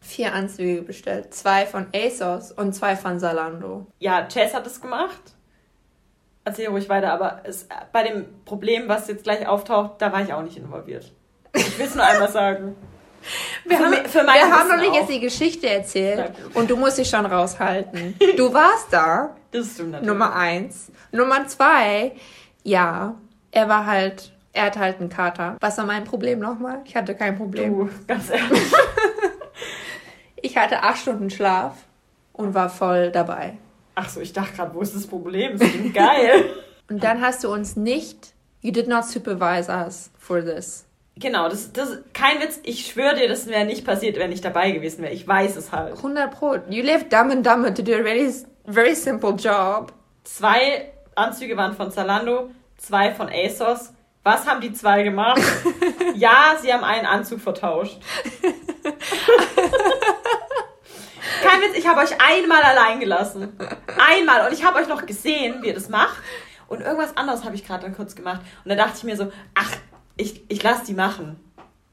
vier 0.00 0.32
Anzüge 0.34 0.82
bestellt. 0.82 1.34
Zwei 1.34 1.66
von 1.66 1.86
ASOS 1.94 2.52
und 2.52 2.74
zwei 2.74 2.96
von 2.96 3.18
Zalando. 3.18 3.86
Ja, 3.98 4.26
Chess 4.28 4.54
hat 4.54 4.66
es 4.66 4.80
gemacht. 4.80 5.20
Erzähl 6.44 6.68
ruhig 6.68 6.88
weiter, 6.88 7.12
aber 7.12 7.40
es, 7.44 7.66
bei 7.92 8.04
dem 8.04 8.26
Problem, 8.44 8.88
was 8.88 9.08
jetzt 9.08 9.24
gleich 9.24 9.48
auftaucht, 9.48 9.94
da 9.98 10.12
war 10.12 10.22
ich 10.22 10.32
auch 10.32 10.42
nicht 10.42 10.56
involviert. 10.56 11.12
Ich 11.54 11.76
will 11.78 11.86
es 11.86 11.94
nur 11.94 12.04
einmal 12.04 12.30
sagen. 12.30 12.76
Wir 13.64 13.76
Für 13.78 13.84
haben, 13.86 13.94
für 14.06 14.18
wir 14.22 14.56
haben 14.56 14.68
noch 14.68 14.76
nicht 14.76 14.90
auch. 14.90 14.94
jetzt 15.00 15.10
die 15.10 15.18
Geschichte 15.18 15.68
erzählt 15.68 16.30
und 16.54 16.70
du 16.70 16.76
musst 16.76 16.96
dich 16.98 17.08
schon 17.10 17.26
raushalten. 17.26 18.14
Du 18.36 18.54
warst 18.54 18.92
da, 18.92 19.34
Das 19.50 19.72
stimmt 19.72 19.90
natürlich. 19.92 20.12
Nummer 20.12 20.36
eins. 20.36 20.92
Nummer 21.10 21.44
zwei, 21.48 22.12
ja, 22.62 23.16
er 23.50 23.68
war 23.68 23.84
halt, 23.86 24.30
er 24.52 24.66
hatte 24.66 24.78
halt 24.78 25.00
einen 25.00 25.08
Kater. 25.08 25.56
Was 25.58 25.76
war 25.78 25.86
mein 25.86 26.04
Problem 26.04 26.38
nochmal? 26.38 26.82
Ich 26.84 26.94
hatte 26.94 27.16
kein 27.16 27.36
Problem. 27.36 27.72
Du, 27.76 27.90
ganz 28.06 28.30
ehrlich. 28.30 28.62
Ich 30.56 30.62
hatte 30.62 30.82
acht 30.82 30.96
Stunden 30.96 31.28
Schlaf 31.28 31.74
und 32.32 32.54
war 32.54 32.70
voll 32.70 33.10
dabei. 33.10 33.58
Ach 33.94 34.08
so, 34.08 34.20
ich 34.22 34.32
dachte 34.32 34.56
gerade, 34.56 34.74
wo 34.74 34.80
ist 34.80 34.94
das 34.94 35.06
Problem? 35.06 35.58
Das 35.58 35.68
klingt 35.68 35.92
geil. 35.92 36.46
Und 36.88 37.04
dann 37.04 37.20
hast 37.20 37.44
du 37.44 37.52
uns 37.52 37.76
nicht, 37.76 38.32
you 38.62 38.70
did 38.70 38.88
not 38.88 39.04
supervise 39.04 39.70
us 39.70 40.10
for 40.16 40.42
this. 40.42 40.86
Genau, 41.16 41.50
das, 41.50 41.72
das 41.72 41.98
kein 42.14 42.40
Witz. 42.40 42.60
Ich 42.62 42.86
schwöre 42.86 43.16
dir, 43.16 43.28
das 43.28 43.48
wäre 43.48 43.66
nicht 43.66 43.84
passiert, 43.84 44.18
wenn 44.18 44.32
ich 44.32 44.40
dabei 44.40 44.70
gewesen 44.70 45.02
wäre. 45.02 45.12
Ich 45.12 45.28
weiß 45.28 45.56
es 45.56 45.72
halt. 45.72 45.98
100 45.98 46.30
Pro. 46.30 46.54
You 46.70 46.82
live 46.82 47.10
dumb 47.10 47.30
and 47.30 47.46
dumber 47.46 47.74
to 47.74 47.82
do 47.82 47.92
a 47.92 48.02
very, 48.02 48.32
very 48.64 48.94
simple 48.94 49.32
job. 49.32 49.92
Zwei 50.24 50.90
Anzüge 51.16 51.54
waren 51.58 51.74
von 51.74 51.90
Zalando, 51.90 52.48
zwei 52.78 53.12
von 53.12 53.28
ASOS. 53.28 53.92
Was 54.22 54.46
haben 54.46 54.62
die 54.62 54.72
zwei 54.72 55.02
gemacht? 55.02 55.42
ja, 56.14 56.56
sie 56.62 56.72
haben 56.72 56.82
einen 56.82 57.04
Anzug 57.04 57.40
vertauscht. 57.40 57.98
Kein 61.46 61.60
Witz, 61.60 61.76
ich 61.76 61.86
habe 61.86 62.00
euch 62.00 62.10
einmal 62.20 62.62
allein 62.62 63.00
gelassen. 63.00 63.56
Einmal. 63.98 64.46
Und 64.46 64.52
ich 64.52 64.64
habe 64.64 64.78
euch 64.78 64.88
noch 64.88 65.06
gesehen, 65.06 65.62
wie 65.62 65.68
ihr 65.68 65.74
das 65.74 65.88
macht. 65.88 66.16
Und 66.68 66.80
irgendwas 66.80 67.16
anderes 67.16 67.44
habe 67.44 67.54
ich 67.54 67.64
gerade 67.64 67.84
dann 67.84 67.94
kurz 67.94 68.16
gemacht. 68.16 68.40
Und 68.64 68.70
da 68.70 68.74
dachte 68.74 68.94
ich 68.96 69.04
mir 69.04 69.16
so, 69.16 69.30
ach, 69.54 69.70
ich, 70.16 70.42
ich 70.48 70.62
lasse 70.62 70.86
die 70.86 70.94
machen. 70.94 71.38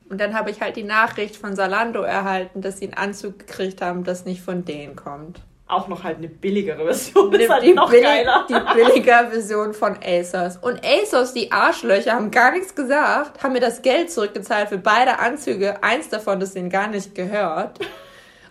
Und 0.10 0.20
dann 0.20 0.34
habe 0.34 0.50
ich 0.52 0.62
halt 0.62 0.76
die 0.76 0.84
Nachricht 0.84 1.36
von 1.36 1.56
Salando 1.56 2.02
erhalten, 2.02 2.62
dass 2.62 2.80
sie 2.80 2.86
einen 2.86 2.94
Anzug 2.94 3.40
gekriegt 3.40 3.82
haben, 3.82 4.04
das 4.04 4.26
nicht 4.26 4.42
von 4.42 4.66
denen 4.66 4.96
kommt. 4.96 5.42
Auch 5.68 5.88
noch 5.88 6.04
halt 6.04 6.18
eine 6.18 6.28
billigere 6.28 6.84
Version. 6.84 7.32
Die, 7.32 7.38
ist 7.38 7.50
halt 7.50 7.64
die, 7.64 7.74
noch 7.74 7.90
billig, 7.90 8.28
die 8.50 8.74
billige 8.76 9.28
Version 9.32 9.74
von 9.74 9.98
ASOS. 10.04 10.58
Und 10.58 10.82
ASOS, 10.86 11.34
die 11.34 11.52
Arschlöcher, 11.52 12.14
haben 12.14 12.32
gar 12.32 12.52
nichts 12.52 12.76
gesagt, 12.76 13.42
haben 13.42 13.54
mir 13.54 13.60
das 13.60 13.82
Geld 13.82 14.12
zurückgezahlt 14.12 14.70
für 14.70 14.78
beide 14.78 15.20
Anzüge. 15.20 15.82
Eins 15.84 16.10
davon, 16.10 16.40
das 16.40 16.54
denen 16.54 16.70
gar 16.70 16.88
nicht 16.88 17.16
gehört. 17.16 17.80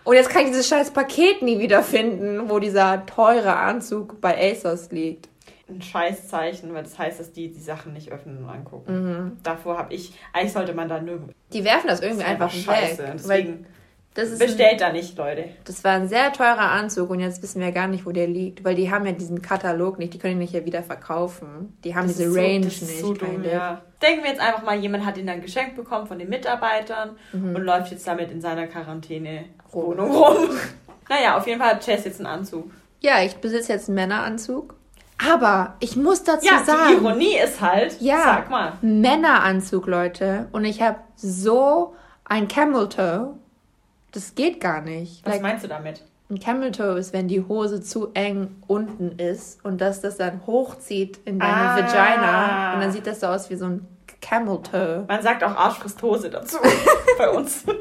Und 0.03 0.15
jetzt 0.15 0.29
kann 0.29 0.41
ich 0.43 0.47
dieses 0.49 0.67
scheiß 0.67 0.91
Paket 0.91 1.41
nie 1.41 1.59
wieder 1.59 1.81
finden, 1.83 2.49
wo 2.49 2.59
dieser 2.59 3.05
teure 3.05 3.55
Anzug 3.55 4.19
bei 4.21 4.37
ASOS 4.51 4.91
liegt. 4.91 5.29
ein 5.69 5.81
Scheißzeichen, 5.81 6.73
weil 6.73 6.83
das 6.83 6.99
heißt, 6.99 7.19
dass 7.19 7.31
die 7.31 7.49
die 7.49 7.59
Sachen 7.61 7.93
nicht 7.93 8.11
öffnen 8.11 8.39
und 8.43 8.49
angucken. 8.49 8.93
Mhm. 8.93 9.37
Davor 9.43 9.77
habe 9.77 9.93
ich, 9.93 10.13
eigentlich 10.33 10.51
sollte 10.53 10.73
man 10.73 10.89
da 10.89 10.99
nur 10.99 11.19
Die 11.53 11.63
werfen 11.63 11.87
das 11.87 12.01
irgendwie 12.01 12.23
Das 12.23 12.33
ist 12.33 12.41
einfach 12.41 12.51
scheiße. 12.51 12.97
weg. 13.03 13.11
Deswegen 13.13 13.65
Das 14.13 14.29
ist 14.29 14.39
Bestellt 14.39 14.81
da 14.81 14.91
nicht, 14.91 15.17
Leute. 15.17 15.45
Das 15.63 15.83
war 15.85 15.93
ein 15.93 16.07
sehr 16.09 16.31
teurer 16.33 16.69
Anzug 16.71 17.09
und 17.09 17.19
jetzt 17.21 17.41
wissen 17.41 17.61
wir 17.61 17.71
gar 17.71 17.87
nicht, 17.87 18.05
wo 18.05 18.11
der 18.11 18.27
liegt, 18.27 18.63
weil 18.65 18.75
die 18.75 18.91
haben 18.91 19.05
ja 19.07 19.13
diesen 19.13 19.41
Katalog 19.41 19.97
nicht, 19.99 20.13
die 20.13 20.19
können 20.19 20.33
ihn 20.33 20.39
nicht 20.39 20.53
ja 20.53 20.65
wieder 20.65 20.83
verkaufen. 20.83 21.75
Die 21.85 21.95
haben 21.95 22.07
Das 22.07 22.17
diese 22.17 22.29
so- 22.31 22.39
Range 22.39 22.59
nicht. 22.59 22.79
So 22.99 23.13
dumm, 23.13 23.43
ja. 23.43 23.81
Denken 24.01 24.23
wir 24.23 24.29
jetzt 24.31 24.41
einfach 24.41 24.63
mal, 24.63 24.77
jemand 24.77 25.05
hat 25.05 25.17
ihn 25.17 25.25
dann 25.25 25.41
geschenkt 25.41 25.75
bekommen 25.77 26.05
von 26.07 26.19
den 26.19 26.29
Mitarbeitern 26.29 27.15
Mhm. 27.31 27.55
und 27.55 27.61
läuft 27.63 27.89
jetzt 27.91 28.05
damit 28.05 28.29
in 28.31 28.41
seiner 28.41 28.67
Quarantäne-Wohnung 29.73 30.11
rum. 30.11 30.49
naja, 31.09 31.37
auf 31.37 31.47
jeden 31.47 31.59
Fall 31.59 31.71
hat 31.71 31.83
Chess 31.85 32.05
jetzt 32.05 32.19
einen 32.19 32.27
Anzug. 32.27 32.71
Ja, 33.01 33.21
ich 33.23 33.35
besitze 33.37 33.73
jetzt 33.73 33.89
einen 33.89 33.95
Männeranzug. 33.95 34.75
Aber 35.29 35.75
ich 35.79 35.95
muss 35.95 36.23
dazu 36.23 36.45
Ja, 36.47 36.63
sagen. 36.63 36.81
die 36.89 36.93
Ironie 37.05 37.37
ist 37.37 37.61
halt, 37.61 37.97
Ja. 38.01 38.21
sag 38.23 38.49
mal, 38.49 38.73
Männeranzug, 38.81 39.87
Leute. 39.87 40.47
Und 40.51 40.65
ich 40.65 40.81
habe 40.81 40.97
so 41.15 41.95
ein 42.25 42.47
Camel 42.47 42.89
Toe. 42.89 43.33
Das 44.11 44.35
geht 44.35 44.59
gar 44.59 44.81
nicht. 44.81 45.25
was 45.25 45.33
Like, 45.33 45.41
meinst 45.41 45.63
du 45.63 45.67
damit? 45.67 46.03
ein 46.29 46.39
Camel 46.39 46.71
Toe 46.71 46.97
ist, 46.97 47.13
wenn 47.13 47.27
die 47.27 47.43
Hose 47.47 47.81
zu 47.81 48.09
eng 48.15 48.55
unten 48.65 49.19
ist 49.19 49.63
und 49.63 49.79
dass 49.81 50.01
das 50.01 50.17
dann 50.17 50.41
hochzieht 50.47 51.19
in 51.25 51.37
deine 51.39 51.53
Ah. 51.53 51.75
Vagina. 51.77 52.73
Und 52.73 52.81
dann 52.81 52.91
sieht 52.91 53.05
das 53.05 53.19
so 53.19 53.27
aus 53.27 53.49
wie 53.51 53.55
so 53.55 53.65
ein 53.65 53.87
Camel 54.19 54.59
Toe. 54.63 55.03
Man 55.07 55.21
sagt 55.21 55.43
auch 55.43 55.55
Arschfristhose 55.55 56.29
dazu 56.31 56.57
bei 57.19 57.29
uns. 57.29 57.63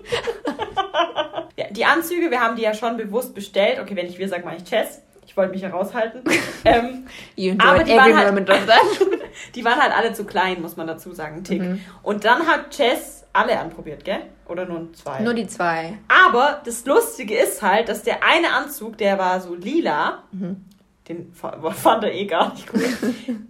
die 1.70 1.84
Anzüge, 1.84 2.30
wir 2.30 2.40
haben 2.40 2.56
die 2.56 2.62
ja 2.62 2.74
schon 2.74 2.96
bewusst 2.96 3.34
bestellt. 3.34 3.78
Okay, 3.80 3.94
wenn 3.96 4.06
ich 4.06 4.18
wir 4.18 4.28
sage, 4.28 4.44
mache 4.44 4.56
ich 4.56 4.64
Chess. 4.64 5.02
Ich 5.26 5.36
wollte 5.36 5.52
mich 5.52 5.62
heraushalten. 5.62 6.22
ähm, 6.64 7.06
You 7.36 7.54
Aber 7.58 7.84
die 7.84 7.92
waren 7.92 8.16
halt- 8.16 8.48
die 9.54 9.64
waren 9.64 9.80
halt 9.80 9.96
alle 9.96 10.12
zu 10.12 10.24
klein, 10.24 10.60
muss 10.60 10.76
man 10.76 10.86
dazu 10.86 11.12
sagen, 11.12 11.42
Tick. 11.44 11.62
Mhm. 11.62 11.80
Und 12.02 12.24
dann 12.24 12.46
hat 12.46 12.70
Chess 12.70 13.24
alle 13.32 13.58
anprobiert, 13.58 14.04
gell? 14.04 14.20
Oder 14.46 14.66
nur 14.66 14.92
zwei? 14.92 15.20
Nur 15.20 15.32
die 15.34 15.46
zwei. 15.46 15.96
Aber 16.08 16.60
das 16.64 16.84
Lustige 16.84 17.34
ist 17.36 17.62
halt, 17.62 17.88
dass 17.88 18.02
der 18.02 18.22
eine 18.24 18.52
Anzug, 18.52 18.98
der 18.98 19.18
war 19.18 19.40
so 19.40 19.54
lila, 19.54 20.24
Mhm. 20.32 20.64
den 21.08 21.32
fa- 21.32 21.58
fand 21.70 22.04
er 22.04 22.12
eh 22.12 22.26
gar 22.26 22.52
nicht 22.52 22.70
gut. 22.70 22.82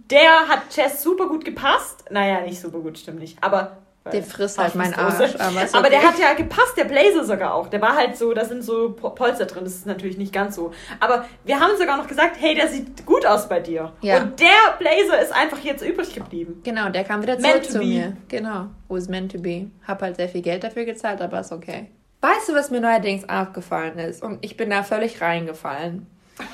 der 0.09 0.47
hat 0.47 0.69
Chess 0.69 1.03
super 1.03 1.27
gut 1.27 1.43
gepasst. 1.43 2.05
Naja, 2.11 2.41
nicht 2.41 2.61
super 2.61 2.79
gut, 2.79 2.97
stimmt 2.97 3.19
nicht. 3.19 3.37
Aber. 3.43 3.77
Der 4.11 4.21
frisst 4.21 4.57
halt 4.57 4.75
meinen. 4.75 4.93
Arsch, 4.93 5.35
aber 5.39 5.61
Aber 5.77 5.89
der 5.89 5.99
okay. 5.99 6.07
hat 6.07 6.19
ja 6.19 6.33
gepasst, 6.33 6.75
der 6.75 6.83
Blazer 6.83 7.23
sogar 7.23 7.53
auch. 7.53 7.67
Der 7.69 7.81
war 7.81 7.95
halt 7.95 8.17
so, 8.17 8.33
da 8.33 8.43
sind 8.43 8.61
so 8.61 8.91
Po- 8.91 9.11
Polster 9.11 9.45
drin, 9.45 9.63
das 9.63 9.75
ist 9.75 9.85
natürlich 9.85 10.17
nicht 10.17 10.33
ganz 10.33 10.55
so. 10.57 10.73
Aber 10.99 11.25
wir 11.45 11.59
haben 11.59 11.77
sogar 11.77 11.95
noch 11.95 12.07
gesagt, 12.07 12.35
hey, 12.39 12.53
der 12.53 12.67
sieht 12.67 13.05
gut 13.05 13.25
aus 13.25 13.47
bei 13.47 13.61
dir. 13.61 13.93
Ja. 14.01 14.17
Und 14.17 14.39
der 14.41 14.47
Blazer 14.77 15.21
ist 15.21 15.31
einfach 15.33 15.59
jetzt 15.59 15.81
übrig 15.85 16.13
geblieben. 16.13 16.59
Genau, 16.65 16.89
der 16.89 17.05
kam 17.05 17.21
wieder 17.21 17.39
zurück 17.39 17.63
to 17.63 17.69
zu 17.69 17.79
be. 17.79 17.85
mir. 17.85 18.17
Genau. 18.27 18.65
Was 18.89 19.07
meant 19.07 19.31
to 19.31 19.39
be. 19.39 19.67
Hab 19.87 20.01
halt 20.01 20.17
sehr 20.17 20.27
viel 20.27 20.41
Geld 20.41 20.65
dafür 20.65 20.83
gezahlt, 20.83 21.21
aber 21.21 21.39
ist 21.39 21.53
okay. 21.53 21.89
Weißt 22.19 22.49
du, 22.49 22.53
was 22.55 22.71
mir 22.71 22.81
neuerdings 22.81 23.27
aufgefallen 23.29 23.97
ist? 23.99 24.21
Und 24.21 24.39
ich 24.45 24.57
bin 24.57 24.69
da 24.69 24.83
völlig 24.83 25.21
reingefallen. 25.21 26.07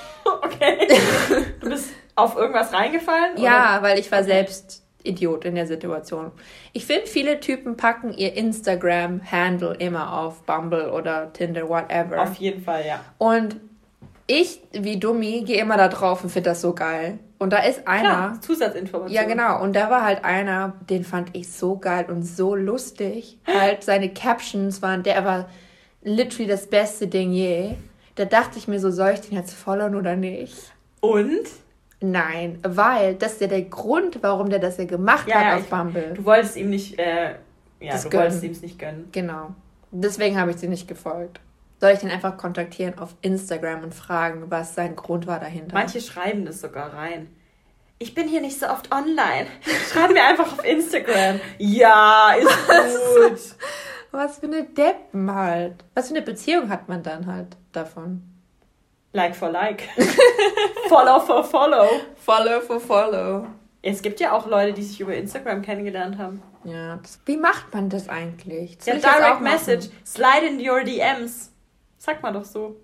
Okay. 0.44 0.88
Du 1.62 1.70
bist 1.70 1.90
auf 2.16 2.36
irgendwas 2.36 2.72
reingefallen? 2.74 3.34
oder? 3.34 3.42
Ja, 3.44 3.78
weil 3.82 3.98
ich 3.98 4.12
war 4.12 4.24
selbst 4.24 4.84
Idiot 5.04 5.46
in 5.46 5.56
der 5.56 5.68
Situation. 5.68 6.32
Ich 6.74 6.86
finde, 6.86 7.08
viele 7.08 7.40
Typen 7.40 7.78
packen 7.78 8.14
ihr 8.14 8.36
Instagram-Handle 8.36 9.76
immer 9.78 10.18
auf 10.18 10.44
Bumble 10.44 10.92
oder 10.92 11.32
Tinder, 11.34 11.70
whatever. 11.70 12.22
Auf 12.22 12.36
jeden 12.36 12.64
Fall, 12.64 12.86
ja. 12.86 13.00
Und 13.18 13.58
ich, 14.28 14.62
wie 14.74 15.00
Dummi, 15.00 15.44
gehe 15.46 15.60
immer 15.60 15.78
da 15.78 15.88
drauf 15.88 16.24
und 16.24 16.30
finde 16.30 16.52
das 16.52 16.62
so 16.62 16.74
geil. 16.74 17.20
Und 17.40 17.54
da 17.54 17.60
ist 17.60 17.88
einer. 17.88 18.10
Klar, 18.10 18.42
Zusatzinformation. 18.42 19.16
Ja, 19.16 19.24
genau. 19.24 19.62
Und 19.64 19.76
da 19.76 19.90
war 19.90 20.04
halt 20.04 20.24
einer, 20.26 20.74
den 20.90 21.04
fand 21.04 21.36
ich 21.36 21.52
so 21.52 21.78
geil 21.78 22.06
und 22.10 22.24
so 22.24 22.54
lustig. 22.54 23.40
Halt, 23.48 23.84
seine 23.84 24.10
Captions 24.10 24.82
waren, 24.82 25.04
der 25.04 25.24
war 25.26 25.50
literally 26.04 26.48
das 26.48 26.68
beste 26.68 27.08
Ding 27.08 27.32
je. 27.32 27.76
Da 28.16 28.26
dachte 28.26 28.60
ich 28.60 28.68
mir 28.68 28.80
so, 28.80 28.92
soll 28.92 29.12
ich 29.12 29.22
den 29.22 29.36
jetzt 29.36 29.54
followen 29.54 29.96
oder 29.96 30.16
nicht? 30.16 30.74
Und? 31.00 31.48
Nein, 32.02 32.60
weil 32.64 33.16
das 33.16 33.34
ist 33.34 33.42
ja 33.42 33.48
der 33.48 33.64
Grund, 33.64 34.20
warum 34.22 34.50
der 34.50 34.60
das 34.60 34.78
ja 34.78 34.86
gemacht 34.86 35.28
Ja, 35.28 35.36
hat 35.36 35.44
ja, 35.46 35.56
auf 35.56 35.64
ich- 35.64 35.70
Bumble. 35.70 36.14
Du 36.16 36.24
wolltest 36.26 36.56
ihm 36.56 36.70
nicht, 36.70 36.98
äh, 36.98 37.32
ja, 37.82 37.92
Das 37.92 38.04
du 38.04 38.10
gönnen. 38.10 38.24
wolltest 38.26 38.44
ihm 38.44 38.52
es 38.52 38.62
nicht 38.62 38.80
gönnen. 38.80 39.10
Genau. 39.12 39.50
Deswegen 39.92 40.40
habe 40.40 40.52
ich 40.52 40.58
sie 40.58 40.68
nicht 40.68 40.88
gefolgt. 40.88 41.42
Soll 41.82 41.92
ich 41.92 42.00
den 42.00 42.10
einfach 42.12 42.38
kontaktieren 42.38 43.00
auf 43.00 43.16
Instagram 43.22 43.84
und 43.84 43.94
fragen, 43.96 44.46
was 44.50 44.76
sein 44.76 44.96
Grund 44.96 45.28
war 45.28 45.40
dahinter? 45.40 45.74
Manche 45.74 46.00
schreiben 46.02 46.46
das 46.46 46.62
sogar 46.62 46.94
rein. 46.94 47.28
Ich 48.00 48.14
bin 48.16 48.28
hier 48.30 48.40
nicht 48.42 48.58
so 48.60 48.68
oft 48.68 48.94
online. 48.94 49.48
Schreib 49.92 50.12
mir 50.12 50.24
einfach 50.24 50.54
auf 50.54 50.64
Instagram. 50.64 51.40
Ja, 51.58 52.34
ist 52.40 52.48
gut. 52.68 53.56
Was 54.12 54.40
für 54.40 54.46
eine 54.48 54.64
Deppen 54.64 55.34
halt. 55.34 55.76
Was 55.96 56.08
für 56.10 56.16
eine 56.16 56.24
Beziehung 56.24 56.70
hat 56.70 56.88
man 56.88 57.04
dann 57.04 57.28
halt 57.28 57.58
davon? 57.74 58.24
Like 59.14 59.36
for 59.36 59.50
like. 59.50 59.84
follow 60.90 61.20
for 61.20 61.44
follow. 61.44 61.88
Follow 62.16 62.62
for 62.62 62.80
follow. 62.80 63.48
Es 63.82 64.02
gibt 64.02 64.20
ja 64.20 64.34
auch 64.34 64.46
Leute, 64.46 64.74
die 64.74 64.84
sich 64.84 65.00
über 65.00 65.16
Instagram 65.16 65.62
kennengelernt 65.62 66.18
haben. 66.18 66.42
Ja, 66.64 66.98
das, 66.98 67.20
wie 67.26 67.38
macht 67.38 67.74
man 67.74 67.90
das 67.90 68.10
eigentlich? 68.10 68.78
Das 68.78 68.88
Ja, 68.88 68.96
Direct. 68.96 69.42
Message. 69.42 69.88
Slide 70.06 70.46
in 70.48 70.60
your 70.70 70.84
DMs. 70.84 71.52
Sag 71.98 72.22
mal 72.22 72.34
doch 72.34 72.46
so. 72.46 72.76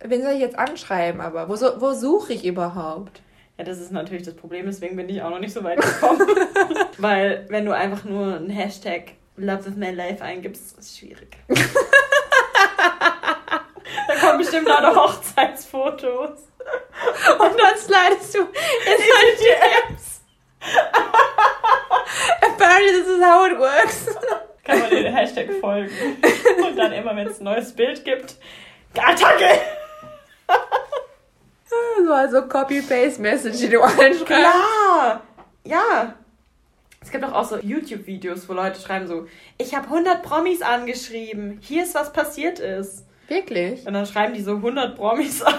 Wen 0.00 0.22
soll 0.22 0.32
ich 0.32 0.40
jetzt 0.40 0.58
anschreiben, 0.58 1.20
aber? 1.20 1.48
Wo, 1.48 1.56
so, 1.56 1.80
wo 1.80 1.92
suche 1.92 2.32
ich 2.32 2.44
überhaupt? 2.44 3.20
Ja, 3.58 3.64
das 3.64 3.78
ist 3.80 3.90
natürlich 3.92 4.22
das 4.22 4.34
Problem, 4.34 4.66
deswegen 4.66 4.96
bin 4.96 5.08
ich 5.08 5.20
auch 5.20 5.30
noch 5.30 5.40
nicht 5.40 5.52
so 5.52 5.64
weit 5.64 5.80
gekommen. 5.80 6.20
Weil, 6.98 7.44
wenn 7.48 7.64
du 7.64 7.72
einfach 7.72 8.04
nur 8.04 8.36
einen 8.36 8.50
Hashtag 8.50 9.12
Love 9.36 9.66
with 9.66 9.76
my 9.76 9.90
life 9.90 10.22
eingibst, 10.22 10.78
ist 10.78 10.98
schwierig. 10.98 11.36
da 14.38 14.54
kommen 14.54 14.64
bestimmt 14.64 14.68
lauter 14.68 14.94
Hochzeitsfotos. 14.94 16.40
Und 17.38 17.60
dann 17.60 17.76
slidest 17.76 18.34
du 18.34 18.40
in 18.40 18.46
In 18.46 19.38
DMs. 19.38 20.20
Apparently 22.42 22.92
this 22.92 23.06
is 23.08 23.22
how 23.22 23.46
it 23.46 23.58
works. 23.58 24.06
Kann 24.64 24.80
man 24.80 24.90
den 24.90 25.14
Hashtag 25.14 25.48
folgen. 25.60 25.90
Und 26.62 26.76
dann 26.76 26.92
immer, 26.92 27.16
wenn 27.16 27.28
es 27.28 27.40
ein 27.40 27.44
neues 27.44 27.72
Bild 27.72 28.04
gibt, 28.04 28.36
Attacke! 28.96 29.60
So 32.04 32.12
also 32.12 32.42
Copy-Paste-Message, 32.42 33.58
die 33.58 33.68
du 33.68 33.82
einschreibst. 33.82 34.26
Klar! 34.26 35.22
Ja! 35.64 36.14
Es 37.00 37.10
gibt 37.10 37.24
doch 37.24 37.32
auch 37.32 37.44
so 37.44 37.58
YouTube-Videos, 37.58 38.48
wo 38.48 38.54
Leute 38.54 38.80
schreiben 38.80 39.06
so, 39.06 39.26
ich 39.56 39.74
habe 39.74 39.86
100 39.86 40.22
Promis 40.22 40.62
angeschrieben, 40.62 41.58
hier 41.62 41.84
ist, 41.84 41.94
was 41.94 42.12
passiert 42.12 42.58
ist. 42.58 43.07
Wirklich? 43.28 43.86
Und 43.86 43.92
dann 43.92 44.06
schreiben 44.06 44.34
die 44.34 44.40
so 44.40 44.56
100 44.56 44.96
Promis 44.96 45.42
an 45.44 45.54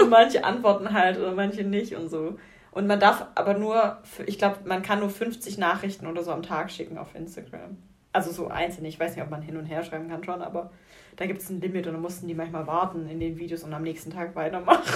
und 0.00 0.10
manche 0.10 0.44
antworten 0.44 0.92
halt 0.92 1.18
oder 1.18 1.32
manche 1.32 1.64
nicht 1.64 1.96
und 1.96 2.08
so. 2.08 2.38
Und 2.70 2.86
man 2.86 3.00
darf 3.00 3.26
aber 3.34 3.54
nur, 3.54 3.98
ich 4.26 4.38
glaube, 4.38 4.58
man 4.64 4.82
kann 4.82 5.00
nur 5.00 5.08
50 5.08 5.56
Nachrichten 5.56 6.06
oder 6.06 6.22
so 6.22 6.30
am 6.30 6.42
Tag 6.42 6.70
schicken 6.70 6.98
auf 6.98 7.14
Instagram. 7.14 7.78
Also 8.12 8.30
so 8.30 8.48
einzeln. 8.48 8.84
Ich 8.84 9.00
weiß 9.00 9.16
nicht, 9.16 9.24
ob 9.24 9.30
man 9.30 9.42
hin 9.42 9.56
und 9.56 9.64
her 9.64 9.82
schreiben 9.82 10.08
kann 10.08 10.22
schon, 10.22 10.42
aber 10.42 10.70
da 11.16 11.26
gibt 11.26 11.40
es 11.40 11.48
ein 11.48 11.60
Limit 11.60 11.86
und 11.86 11.94
dann 11.94 12.02
mussten 12.02 12.28
die 12.28 12.34
manchmal 12.34 12.66
warten 12.66 13.08
in 13.08 13.18
den 13.18 13.38
Videos 13.38 13.62
und 13.62 13.72
am 13.72 13.82
nächsten 13.82 14.10
Tag 14.10 14.34
weitermachen. 14.34 14.82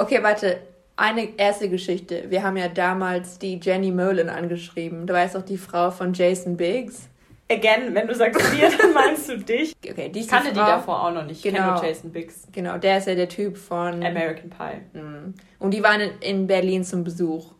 Okay, 0.00 0.22
warte. 0.22 0.60
Eine 0.96 1.38
erste 1.38 1.68
Geschichte. 1.68 2.24
Wir 2.28 2.42
haben 2.42 2.56
ja 2.56 2.68
damals 2.68 3.38
die 3.38 3.60
Jenny 3.60 3.90
Merlin 3.90 4.30
angeschrieben. 4.30 5.06
Du 5.06 5.12
weißt 5.12 5.34
doch 5.34 5.42
die 5.42 5.58
Frau 5.58 5.90
von 5.90 6.14
Jason 6.14 6.56
Biggs. 6.56 7.10
Again, 7.50 7.94
wenn 7.94 8.06
du 8.06 8.14
sagst 8.14 8.40
wir, 8.56 8.70
dann 8.70 8.92
meinst 8.94 9.28
du 9.28 9.36
dich. 9.38 9.74
Okay, 9.88 10.08
die 10.08 10.20
Ich 10.20 10.28
kannte 10.28 10.48
die 10.48 10.54
die 10.54 10.60
Frau. 10.60 10.66
davor 10.66 11.04
auch 11.08 11.12
noch 11.12 11.24
nicht. 11.24 11.38
Ich 11.38 11.42
kenne 11.42 11.58
Genau. 11.64 11.74
nur 11.74 11.84
Jason 11.84 12.12
Biggs. 12.12 12.46
Genau, 12.52 12.78
der 12.78 12.98
ist 12.98 13.06
ja 13.08 13.14
der 13.14 13.28
Typ 13.28 13.56
von. 13.56 14.02
American 14.04 14.50
Pie. 14.50 14.98
Mhm. 14.98 15.34
Und 15.58 15.72
die 15.72 15.82
waren 15.82 16.00
in, 16.00 16.10
in 16.20 16.46
Berlin 16.46 16.84
zum 16.84 17.02
Besuch. 17.04 17.52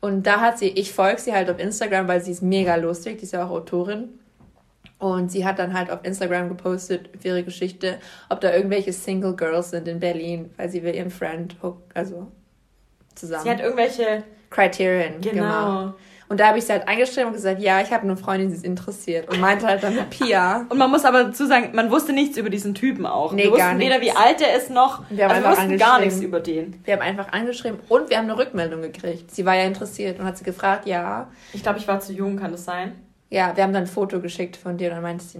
Und 0.00 0.26
da 0.26 0.40
hat 0.40 0.58
sie, 0.58 0.68
ich 0.68 0.92
folge 0.92 1.20
sie 1.20 1.32
halt 1.32 1.50
auf 1.50 1.58
Instagram, 1.58 2.06
weil 2.06 2.20
sie 2.20 2.30
ist 2.30 2.42
mega 2.42 2.76
lustig, 2.76 3.18
die 3.18 3.24
ist 3.24 3.32
ja 3.32 3.44
auch 3.44 3.50
Autorin. 3.50 4.10
Und 5.00 5.30
sie 5.32 5.44
hat 5.44 5.58
dann 5.58 5.74
halt 5.74 5.90
auf 5.90 6.00
Instagram 6.04 6.48
gepostet 6.48 7.10
für 7.20 7.28
ihre 7.28 7.42
Geschichte, 7.44 7.98
ob 8.28 8.40
da 8.40 8.54
irgendwelche 8.54 8.92
Single 8.92 9.34
Girls 9.34 9.70
sind 9.70 9.86
in 9.88 9.98
Berlin, 10.00 10.50
weil 10.56 10.68
sie 10.68 10.82
will 10.82 10.94
ihren 10.94 11.10
Friend, 11.10 11.54
hook- 11.62 11.82
also 11.94 12.28
zusammen. 13.14 13.42
Sie 13.44 13.50
hat 13.50 13.60
irgendwelche. 13.60 14.22
Criterion 14.50 15.20
gemacht. 15.20 15.94
Und 16.28 16.40
da 16.40 16.48
habe 16.48 16.58
ich 16.58 16.64
sie 16.64 16.72
halt 16.72 16.86
eingeschrieben 16.86 17.28
und 17.28 17.32
gesagt, 17.32 17.60
ja, 17.60 17.80
ich 17.80 17.90
habe 17.90 18.02
eine 18.02 18.16
Freundin, 18.16 18.50
die 18.50 18.56
ist 18.56 18.64
interessiert. 18.64 19.30
Und 19.30 19.40
meinte 19.40 19.66
halt 19.66 19.82
dann 19.82 19.96
Pia. 20.10 20.66
Und 20.68 20.76
man 20.76 20.90
muss 20.90 21.04
aber 21.04 21.24
dazu 21.24 21.46
sagen, 21.46 21.70
man 21.72 21.90
wusste 21.90 22.12
nichts 22.12 22.36
über 22.36 22.50
diesen 22.50 22.74
Typen 22.74 23.06
auch. 23.06 23.32
Nee, 23.32 23.44
wir 23.44 23.52
wussten 23.52 23.64
gar 23.64 23.78
weder, 23.78 23.98
nichts. 23.98 24.14
wie 24.14 24.18
alt 24.18 24.40
er 24.42 24.56
ist, 24.56 24.70
noch. 24.70 25.02
Wir 25.08 25.24
haben 25.24 25.30
also 25.30 25.42
wir 25.42 25.48
einfach 25.48 25.62
wussten 25.62 25.78
gar 25.78 26.00
nichts 26.00 26.20
über 26.20 26.40
den. 26.40 26.80
Wir 26.84 26.94
haben 26.94 27.02
einfach 27.02 27.32
angeschrieben 27.32 27.80
und 27.88 28.10
wir 28.10 28.18
haben 28.18 28.24
eine 28.24 28.36
Rückmeldung 28.36 28.82
gekriegt. 28.82 29.30
Sie 29.30 29.46
war 29.46 29.54
ja 29.54 29.64
interessiert 29.64 30.20
und 30.20 30.26
hat 30.26 30.36
sie 30.36 30.44
gefragt, 30.44 30.86
ja. 30.86 31.28
Ich 31.54 31.62
glaube, 31.62 31.78
ich 31.78 31.88
war 31.88 32.00
zu 32.00 32.12
jung, 32.12 32.36
kann 32.36 32.52
das 32.52 32.64
sein? 32.64 32.92
Ja, 33.30 33.56
wir 33.56 33.62
haben 33.62 33.72
dann 33.72 33.84
ein 33.84 33.88
Foto 33.88 34.20
geschickt 34.20 34.56
von 34.56 34.76
dir 34.76 34.88
und 34.88 34.96
dann 34.96 35.02
meinte 35.02 35.24
sie, 35.24 35.38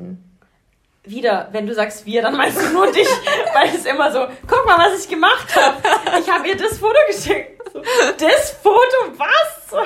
Wieder, 1.05 1.48
wenn 1.53 1.66
du 1.66 1.74
sagst 1.74 2.05
wir, 2.05 2.20
dann 2.20 2.37
meinst 2.37 2.61
du 2.61 2.70
nur 2.70 2.90
dich, 2.92 3.09
weil 3.55 3.68
es 3.74 3.87
immer 3.87 4.12
so, 4.12 4.27
guck 4.46 4.66
mal, 4.66 4.77
was 4.79 5.03
ich 5.03 5.09
gemacht 5.09 5.57
habe. 5.57 5.77
Ich 6.20 6.31
habe 6.31 6.48
ihr 6.48 6.57
das 6.57 6.77
Foto 6.79 6.98
geschickt. 7.07 7.62
So, 7.72 7.81
das 7.81 8.51
Foto, 8.62 9.16
was? 9.16 9.81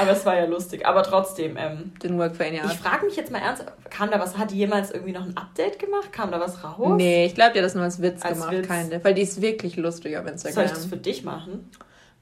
Aber 0.00 0.10
es 0.12 0.24
war 0.24 0.36
ja 0.36 0.46
lustig. 0.60 0.86
Aber 0.86 1.02
trotzdem, 1.02 1.56
ähm, 1.56 1.92
Didn't 2.02 2.18
work 2.18 2.36
for 2.36 2.46
any 2.46 2.56
ich 2.56 2.62
art. 2.62 2.74
frage 2.74 3.06
mich 3.06 3.16
jetzt 3.16 3.30
mal 3.30 3.38
ernst, 3.40 3.64
kam 3.90 4.10
da 4.10 4.20
was, 4.20 4.36
hat 4.38 4.50
die 4.50 4.56
jemals 4.56 4.90
irgendwie 4.90 5.12
noch 5.12 5.24
ein 5.24 5.36
Update 5.36 5.78
gemacht? 5.78 6.12
Kam 6.12 6.30
da 6.30 6.38
was 6.40 6.62
raus? 6.62 6.92
Nee, 6.96 7.26
ich 7.26 7.34
glaube, 7.34 7.52
die 7.52 7.58
hat 7.58 7.64
das 7.66 7.74
nur 7.74 7.84
als 7.84 8.00
Witz 8.02 8.22
Als 8.22 8.34
gemacht, 8.38 8.52
Witz. 8.52 8.68
keine. 8.68 9.02
Weil 9.04 9.14
die 9.14 9.22
ist 9.22 9.40
wirklich 9.42 9.76
lustig 9.76 10.16
auf 10.16 10.24
Soll 10.24 10.32
Instagram. 10.32 10.64
ich 10.66 10.70
das 10.72 10.84
für 10.86 10.96
dich 10.96 11.24
machen? 11.24 11.68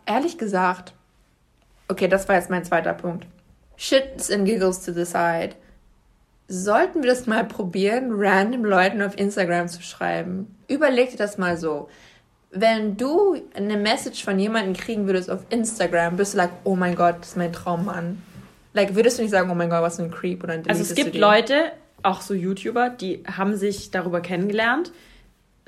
Ehrlich 0.06 0.38
gesagt, 0.38 0.92
okay, 1.88 2.08
das 2.08 2.28
war 2.28 2.36
jetzt 2.36 2.50
mein 2.50 2.64
zweiter 2.64 2.94
Punkt. 2.94 3.26
Shits 3.76 4.30
and 4.30 4.44
giggles 4.44 4.84
to 4.84 4.92
the 4.92 5.04
side. 5.04 5.50
Sollten 6.48 7.02
wir 7.02 7.10
das 7.10 7.26
mal 7.26 7.44
probieren, 7.44 8.10
random 8.12 8.64
Leuten 8.64 9.02
auf 9.02 9.18
Instagram 9.18 9.68
zu 9.68 9.82
schreiben? 9.82 10.56
Überleg 10.66 11.10
dir 11.10 11.18
das 11.18 11.36
mal 11.36 11.56
so. 11.58 11.88
Wenn 12.50 12.96
du 12.96 13.36
eine 13.54 13.76
Message 13.76 14.24
von 14.24 14.38
jemandem 14.38 14.72
kriegen 14.72 15.06
würdest 15.06 15.30
auf 15.30 15.40
Instagram, 15.50 16.16
bist 16.16 16.32
du 16.32 16.38
like, 16.38 16.50
oh 16.64 16.74
mein 16.74 16.94
Gott, 16.96 17.16
das 17.20 17.28
ist 17.28 17.36
mein 17.36 17.52
Traummann. 17.52 18.22
Like, 18.78 18.94
würdest 18.94 19.18
du 19.18 19.22
nicht 19.22 19.32
sagen, 19.32 19.50
oh 19.50 19.54
mein 19.56 19.70
Gott, 19.70 19.82
was 19.82 19.96
für 19.96 20.04
ein 20.04 20.10
Creep 20.12 20.44
oder 20.44 20.52
ein 20.52 20.68
Also 20.68 20.82
es 20.82 20.94
gibt 20.94 21.16
Leute, 21.16 21.72
auch 22.04 22.20
so 22.20 22.32
YouTuber, 22.32 22.90
die 22.90 23.24
haben 23.26 23.56
sich 23.56 23.90
darüber 23.90 24.20
kennengelernt. 24.20 24.92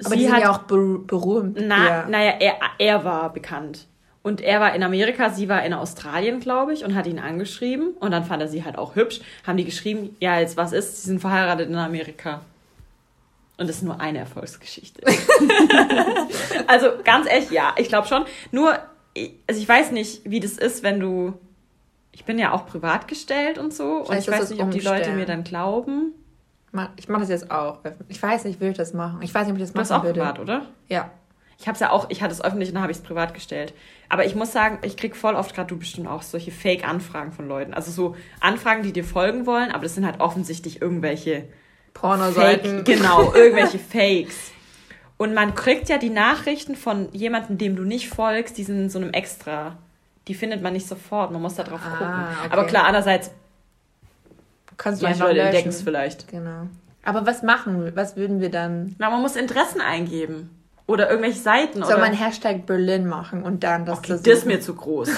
Aber 0.05 0.15
die 0.15 0.27
sind 0.27 0.39
ja 0.39 0.51
auch 0.53 0.59
ber 0.59 1.01
berühmt. 1.05 1.59
Na, 1.61 1.89
ja. 1.89 2.07
Naja, 2.09 2.35
er, 2.39 2.55
er 2.79 3.05
war 3.05 3.33
bekannt. 3.33 3.89
Und 4.23 4.41
er 4.41 4.61
war 4.61 4.77
in 4.77 4.85
Amerika, 4.85 5.31
sie 5.31 5.49
war 5.49 5.65
in 5.65 5.73
Australien, 5.73 6.39
glaube 6.39 6.73
ich, 6.73 6.85
und 6.85 6.95
hat 6.95 7.09
ihn 7.09 7.19
angeschrieben. 7.19 7.95
Und 7.99 8.13
dann 8.13 8.25
fand 8.25 8.43
er 8.43 8.49
sie 8.49 8.65
halt 8.65 8.79
auch 8.79 8.95
hübsch. 8.95 9.21
Haben 9.45 9.57
die 9.57 9.65
geschrieben, 9.65 10.15
ja, 10.21 10.39
jetzt 10.39 10.57
was 10.57 10.73
ist? 10.73 11.03
Sie 11.03 11.09
sind 11.09 11.21
verheiratet 11.21 11.69
in 11.69 11.75
Amerika. 11.75 12.43
Und 13.57 13.69
das 13.69 13.77
ist 13.77 13.83
nur 13.83 14.01
eine 14.01 14.19
Erfolgsgeschichte. 14.19 15.03
also 16.67 16.93
ganz 17.03 17.29
ehrlich, 17.29 17.51
ja, 17.51 17.75
ich 17.77 17.89
glaube 17.89 18.07
schon. 18.07 18.25
Nur, 18.53 18.73
also 19.49 19.61
ich 19.61 19.69
weiß 19.69 19.91
nicht, 19.91 20.23
wie 20.25 20.39
das 20.39 20.53
ist, 20.53 20.85
wenn 20.85 21.01
du. 21.01 21.35
Ich 22.13 22.25
bin 22.25 22.39
ja 22.39 22.53
auch 22.53 22.67
privat 22.67 23.09
gestellt 23.09 23.59
und 23.59 23.73
so. 23.73 23.99
Und 23.99 24.07
Vielleicht 24.07 24.29
ich 24.29 24.35
ist 24.35 24.41
weiß 24.41 24.51
nicht, 24.51 24.63
ob 24.63 24.71
die 24.71 24.81
Leute 24.81 25.13
mir 25.13 25.27
dann 25.27 25.45
glauben. 25.45 26.13
Ich 26.97 27.09
mache 27.09 27.21
das 27.23 27.31
jetzt 27.31 27.51
auch. 27.51 27.79
Ich 28.09 28.23
weiß 28.23 28.45
nicht, 28.45 28.61
will 28.61 28.71
ich 28.71 28.77
das 28.77 28.95
machen? 28.95 29.21
Ich 29.23 29.35
weiß 29.35 29.47
nicht, 29.47 29.53
ob 29.53 29.59
ich 29.59 29.65
das 29.65 29.73
Du 29.73 29.81
hast 29.81 29.91
machen 29.91 30.01
auch 30.01 30.05
würde. 30.05 30.21
privat, 30.21 30.39
oder? 30.39 30.67
Ja. 30.89 31.11
Ich 31.59 31.67
habe 31.67 31.75
es 31.75 31.81
ja 31.81 31.91
auch, 31.91 32.09
ich 32.09 32.23
hatte 32.23 32.33
es 32.33 32.43
öffentlich 32.43 32.71
und 32.71 32.77
dann 32.77 32.83
habe 32.83 32.93
ich 32.93 32.99
es 32.99 33.05
privat 33.05 33.35
gestellt. 33.35 33.75
Aber 34.09 34.25
ich 34.25 34.35
muss 34.35 34.51
sagen, 34.53 34.79
ich 34.83 34.97
krieg 34.97 35.15
voll 35.15 35.35
oft, 35.35 35.55
gerade 35.55 35.69
du 35.69 35.79
bestimmt 35.79 36.09
auch, 36.09 36.23
solche 36.23 36.51
Fake-Anfragen 36.53 37.33
von 37.33 37.47
Leuten. 37.49 37.75
Also 37.75 37.91
so 37.91 38.17
Anfragen, 38.41 38.83
die 38.83 38.93
dir 38.93 39.05
folgen 39.05 39.45
wollen, 39.47 39.71
aber 39.71 39.83
das 39.83 39.95
sind 39.95 40.07
halt 40.07 40.21
offensichtlich 40.21 40.81
irgendwelche 40.81 41.45
Pornoseiten. 41.93 42.77
Fake, 42.79 42.85
genau, 42.87 43.33
irgendwelche 43.35 43.79
Fakes. 43.79 44.53
Und 45.19 45.35
man 45.35 45.55
kriegt 45.55 45.91
ja 45.91 45.99
die 45.99 46.09
Nachrichten 46.09 46.77
von 46.77 47.13
jemandem, 47.13 47.59
dem 47.59 47.77
du 47.77 47.83
nicht 47.85 48.09
folgst, 48.09 48.57
die 48.57 48.65
sind 48.65 48.79
in 48.79 48.89
so 48.89 48.99
einem 48.99 49.11
Extra. 49.11 49.77
Die 50.29 50.35
findet 50.35 50.63
man 50.63 50.73
nicht 50.75 50.87
sofort, 50.87 51.31
man 51.33 51.43
muss 51.43 51.55
da 51.55 51.63
drauf 51.65 51.81
Ah, 51.85 51.91
gucken. 51.91 52.15
okay. 52.45 52.49
Aber 52.53 52.65
klar, 52.67 52.85
andererseits, 52.85 53.31
Kannst 54.77 55.03
du 55.03 55.07
manche 55.07 55.23
Leute 55.23 55.41
entdecken 55.41 55.69
es 55.71 55.83
vielleicht. 55.83 56.29
Genau. 56.29 56.67
Aber 57.05 57.27
was 57.27 57.43
machen 57.43 57.85
wir? 57.85 57.97
Was 57.97 58.17
würden 58.17 58.41
wir 58.41 58.51
dann? 58.51 58.95
Na, 58.99 59.11
man 59.11 59.21
muss 59.23 59.37
Interessen 59.37 59.81
eingeben. 59.81 60.51
Oder 60.87 61.09
irgendwelche 61.11 61.39
Seiten. 61.39 61.81
Soll 61.83 61.95
oder 61.95 61.99
man 61.99 62.13
Hashtag 62.15 62.67
Berlin 62.67 63.07
machen 63.07 63.43
und 63.43 63.63
dann 63.63 63.85
das 63.87 63.99
Okay, 63.99 64.13
das 64.13 64.27
ist 64.39 64.47
mir 64.47 64.61
zu 64.61 64.75
groß. 64.75 65.09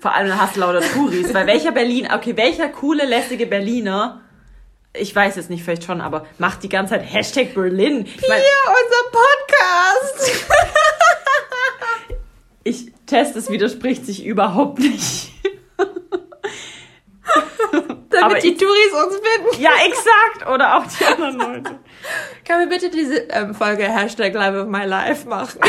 Vor 0.00 0.14
allem, 0.14 0.28
dann 0.28 0.40
hast 0.40 0.56
du 0.56 0.60
lauter 0.60 0.80
Touris. 0.80 1.32
Weil 1.34 1.46
welcher 1.46 1.72
Berlin, 1.72 2.08
okay, 2.12 2.36
welcher 2.36 2.68
coole, 2.68 3.04
lässige 3.06 3.46
Berliner, 3.46 4.20
ich 4.92 5.14
weiß 5.14 5.36
jetzt 5.36 5.50
nicht, 5.50 5.62
vielleicht 5.64 5.84
schon, 5.84 6.00
aber 6.00 6.24
macht 6.38 6.62
die 6.62 6.68
ganze 6.68 6.94
Zeit 6.94 7.02
Hashtag 7.12 7.54
Berlin. 7.54 8.06
Ich 8.06 8.28
mein, 8.28 8.40
Ja, 8.40 8.72
unser 8.72 10.16
Podcast! 10.18 10.46
ich 12.64 12.92
teste, 13.06 13.38
es 13.38 13.50
widerspricht 13.50 14.04
sich 14.06 14.24
überhaupt 14.24 14.78
nicht. 14.78 15.30
Damit 18.10 18.22
Aber 18.24 18.38
die 18.38 18.52
ich- 18.52 18.58
Touris 18.58 18.92
uns 19.06 19.16
finden. 19.16 19.60
Ja, 19.62 19.70
exakt. 19.86 20.48
Oder 20.52 20.76
auch 20.78 20.84
die 20.86 21.04
anderen 21.04 21.38
Leute. 21.64 21.78
Können 22.46 22.60
wir 22.60 22.78
bitte 22.78 22.90
diese 22.90 23.16
ähm, 23.30 23.54
Folge 23.54 23.82
Hashtag 23.84 24.34
Live 24.34 24.54
of 24.62 24.68
My 24.68 24.84
Life 24.84 25.28
machen? 25.28 25.58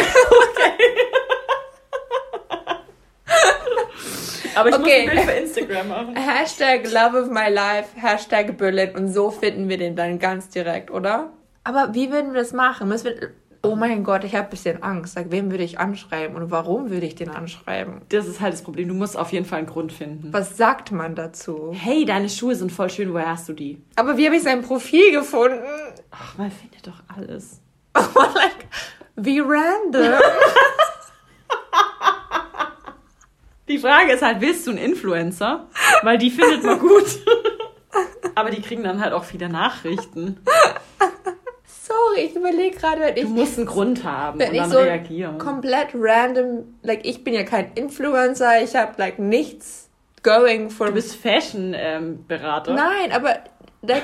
Aber 4.55 4.69
ich 4.69 4.75
Okay. 4.75 5.03
muss 5.03 5.09
ein 5.09 5.15
Bild 5.15 5.29
für 5.29 5.31
Instagram 5.31 5.87
machen. 5.89 6.15
Hashtag 6.15 6.83
Love 6.91 7.23
of 7.23 7.29
My 7.29 7.49
Life, 7.49 7.89
Hashtag 7.95 8.57
Berlin 8.57 8.95
und 8.95 9.09
so 9.11 9.29
finden 9.31 9.67
wir 9.67 9.77
den 9.77 9.95
dann 9.95 10.17
ganz 10.19 10.47
direkt, 10.49 10.91
oder? 10.91 11.33
Aber 11.63 11.89
wie 11.93 12.11
würden 12.11 12.33
wir 12.33 12.39
das 12.41 12.53
machen? 12.53 12.87
Müssen 12.87 13.05
wir... 13.05 13.31
Oh 13.65 13.75
mein 13.75 14.03
Gott, 14.03 14.23
ich 14.23 14.35
habe 14.35 14.45
ein 14.47 14.49
bisschen 14.49 14.83
Angst. 14.83 15.15
Sag, 15.15 15.31
wen 15.31 15.49
würde 15.49 15.63
ich 15.63 15.79
anschreiben 15.79 16.35
und 16.35 16.51
warum 16.51 16.89
würde 16.89 17.05
ich 17.05 17.15
den 17.15 17.29
anschreiben? 17.29 18.01
Das 18.09 18.27
ist 18.27 18.39
halt 18.41 18.53
das 18.53 18.61
Problem. 18.61 18.87
Du 18.87 18.93
musst 18.93 19.17
auf 19.17 19.31
jeden 19.31 19.45
Fall 19.45 19.59
einen 19.59 19.67
Grund 19.67 19.91
finden. 19.91 20.31
Was 20.31 20.55
sagt 20.57 20.91
man 20.91 21.15
dazu? 21.15 21.71
Hey, 21.73 22.05
deine 22.05 22.29
Schuhe 22.29 22.55
sind 22.55 22.71
voll 22.71 22.89
schön. 22.89 23.11
Woher 23.13 23.29
hast 23.29 23.49
du 23.49 23.53
die? 23.53 23.81
Aber 23.95 24.17
wie 24.17 24.25
habe 24.25 24.35
ich 24.35 24.43
sein 24.43 24.61
Profil 24.61 25.11
gefunden? 25.11 25.63
Ach, 26.11 26.37
man 26.37 26.51
findet 26.51 26.85
doch 26.85 27.01
alles. 27.15 27.61
like, 27.95 28.67
wie 29.15 29.39
random. 29.39 30.19
Die 33.67 33.79
Frage 33.79 34.11
ist 34.11 34.21
halt, 34.21 34.41
willst 34.41 34.67
du 34.67 34.71
einen 34.71 34.79
Influencer? 34.79 35.67
Weil 36.03 36.19
die 36.19 36.29
findet 36.29 36.63
man 36.63 36.77
gut. 36.77 37.05
Aber 38.35 38.51
die 38.51 38.61
kriegen 38.61 38.83
dann 38.83 39.01
halt 39.01 39.13
auch 39.13 39.23
viele 39.23 39.49
Nachrichten. 39.49 40.37
Sorry, 41.87 42.21
ich 42.25 42.35
überlege 42.35 42.75
gerade, 42.77 43.01
wenn 43.01 43.15
Du 43.15 43.21
ich, 43.21 43.27
musst 43.27 43.57
einen 43.57 43.67
Grund 43.67 44.03
haben 44.03 44.39
wenn 44.39 44.49
und 44.49 44.55
ich 44.55 44.61
dann 44.61 44.71
so 44.71 44.79
reagieren. 44.79 45.37
komplett 45.37 45.89
random, 45.93 46.75
like 46.81 47.05
ich 47.05 47.23
bin 47.23 47.33
ja 47.35 47.43
kein 47.43 47.71
Influencer, 47.75 48.63
ich 48.63 48.75
habe 48.75 48.93
like 48.97 49.19
nichts 49.19 49.89
going 50.23 50.69
for 50.71 50.87
Du 50.87 50.93
bist 50.93 51.15
Fashion-Berater. 51.15 52.73
Nein, 52.73 53.11
aber 53.11 53.35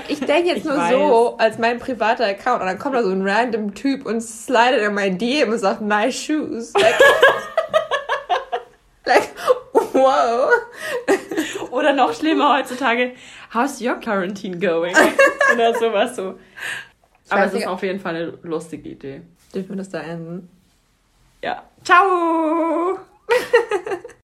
ich 0.10 0.20
denke 0.20 0.50
jetzt 0.50 0.60
Ich 0.60 0.66
nur 0.66 0.78
weiß. 0.78 0.92
so 0.92 1.36
als 1.40 1.58
mein 1.58 1.80
privater 1.80 2.26
Account 2.26 2.62
und 2.62 2.68
dann 2.68 2.78
kommt 2.78 2.94
da 2.94 3.02
so 3.02 3.10
ein 3.10 3.28
random 3.28 3.74
Typ 3.74 4.06
und 4.06 4.22
slidet 4.22 4.82
in 4.84 4.94
mein 4.94 5.18
DM 5.18 5.50
und 5.52 5.58
sagt 5.58 5.82
nice 5.82 6.14
shoes. 6.16 6.74
Like, 6.74 7.00
like 9.06 9.30
wow. 9.94 10.52
Oder 11.72 11.94
noch 11.94 12.14
schlimmer 12.14 12.58
heutzutage, 12.60 13.14
how's 13.54 13.82
your 13.82 13.96
quarantine 13.96 14.60
going? 14.60 14.94
Oder 15.56 15.74
sowas 15.74 16.16
so. 16.16 16.36
Aber 17.32 17.46
es 17.46 17.54
ist 17.54 17.68
auf 17.68 17.82
jeden 17.84 18.00
Fall 18.00 18.16
eine 18.16 18.26
lustige 18.44 18.90
Idee. 18.90 19.22
Dürfen 19.54 19.70
wir 19.70 19.78
das 19.78 19.90
da 19.90 20.02
enden? 20.02 20.50
Ja. 21.44 21.64
Ciao! 21.84 23.00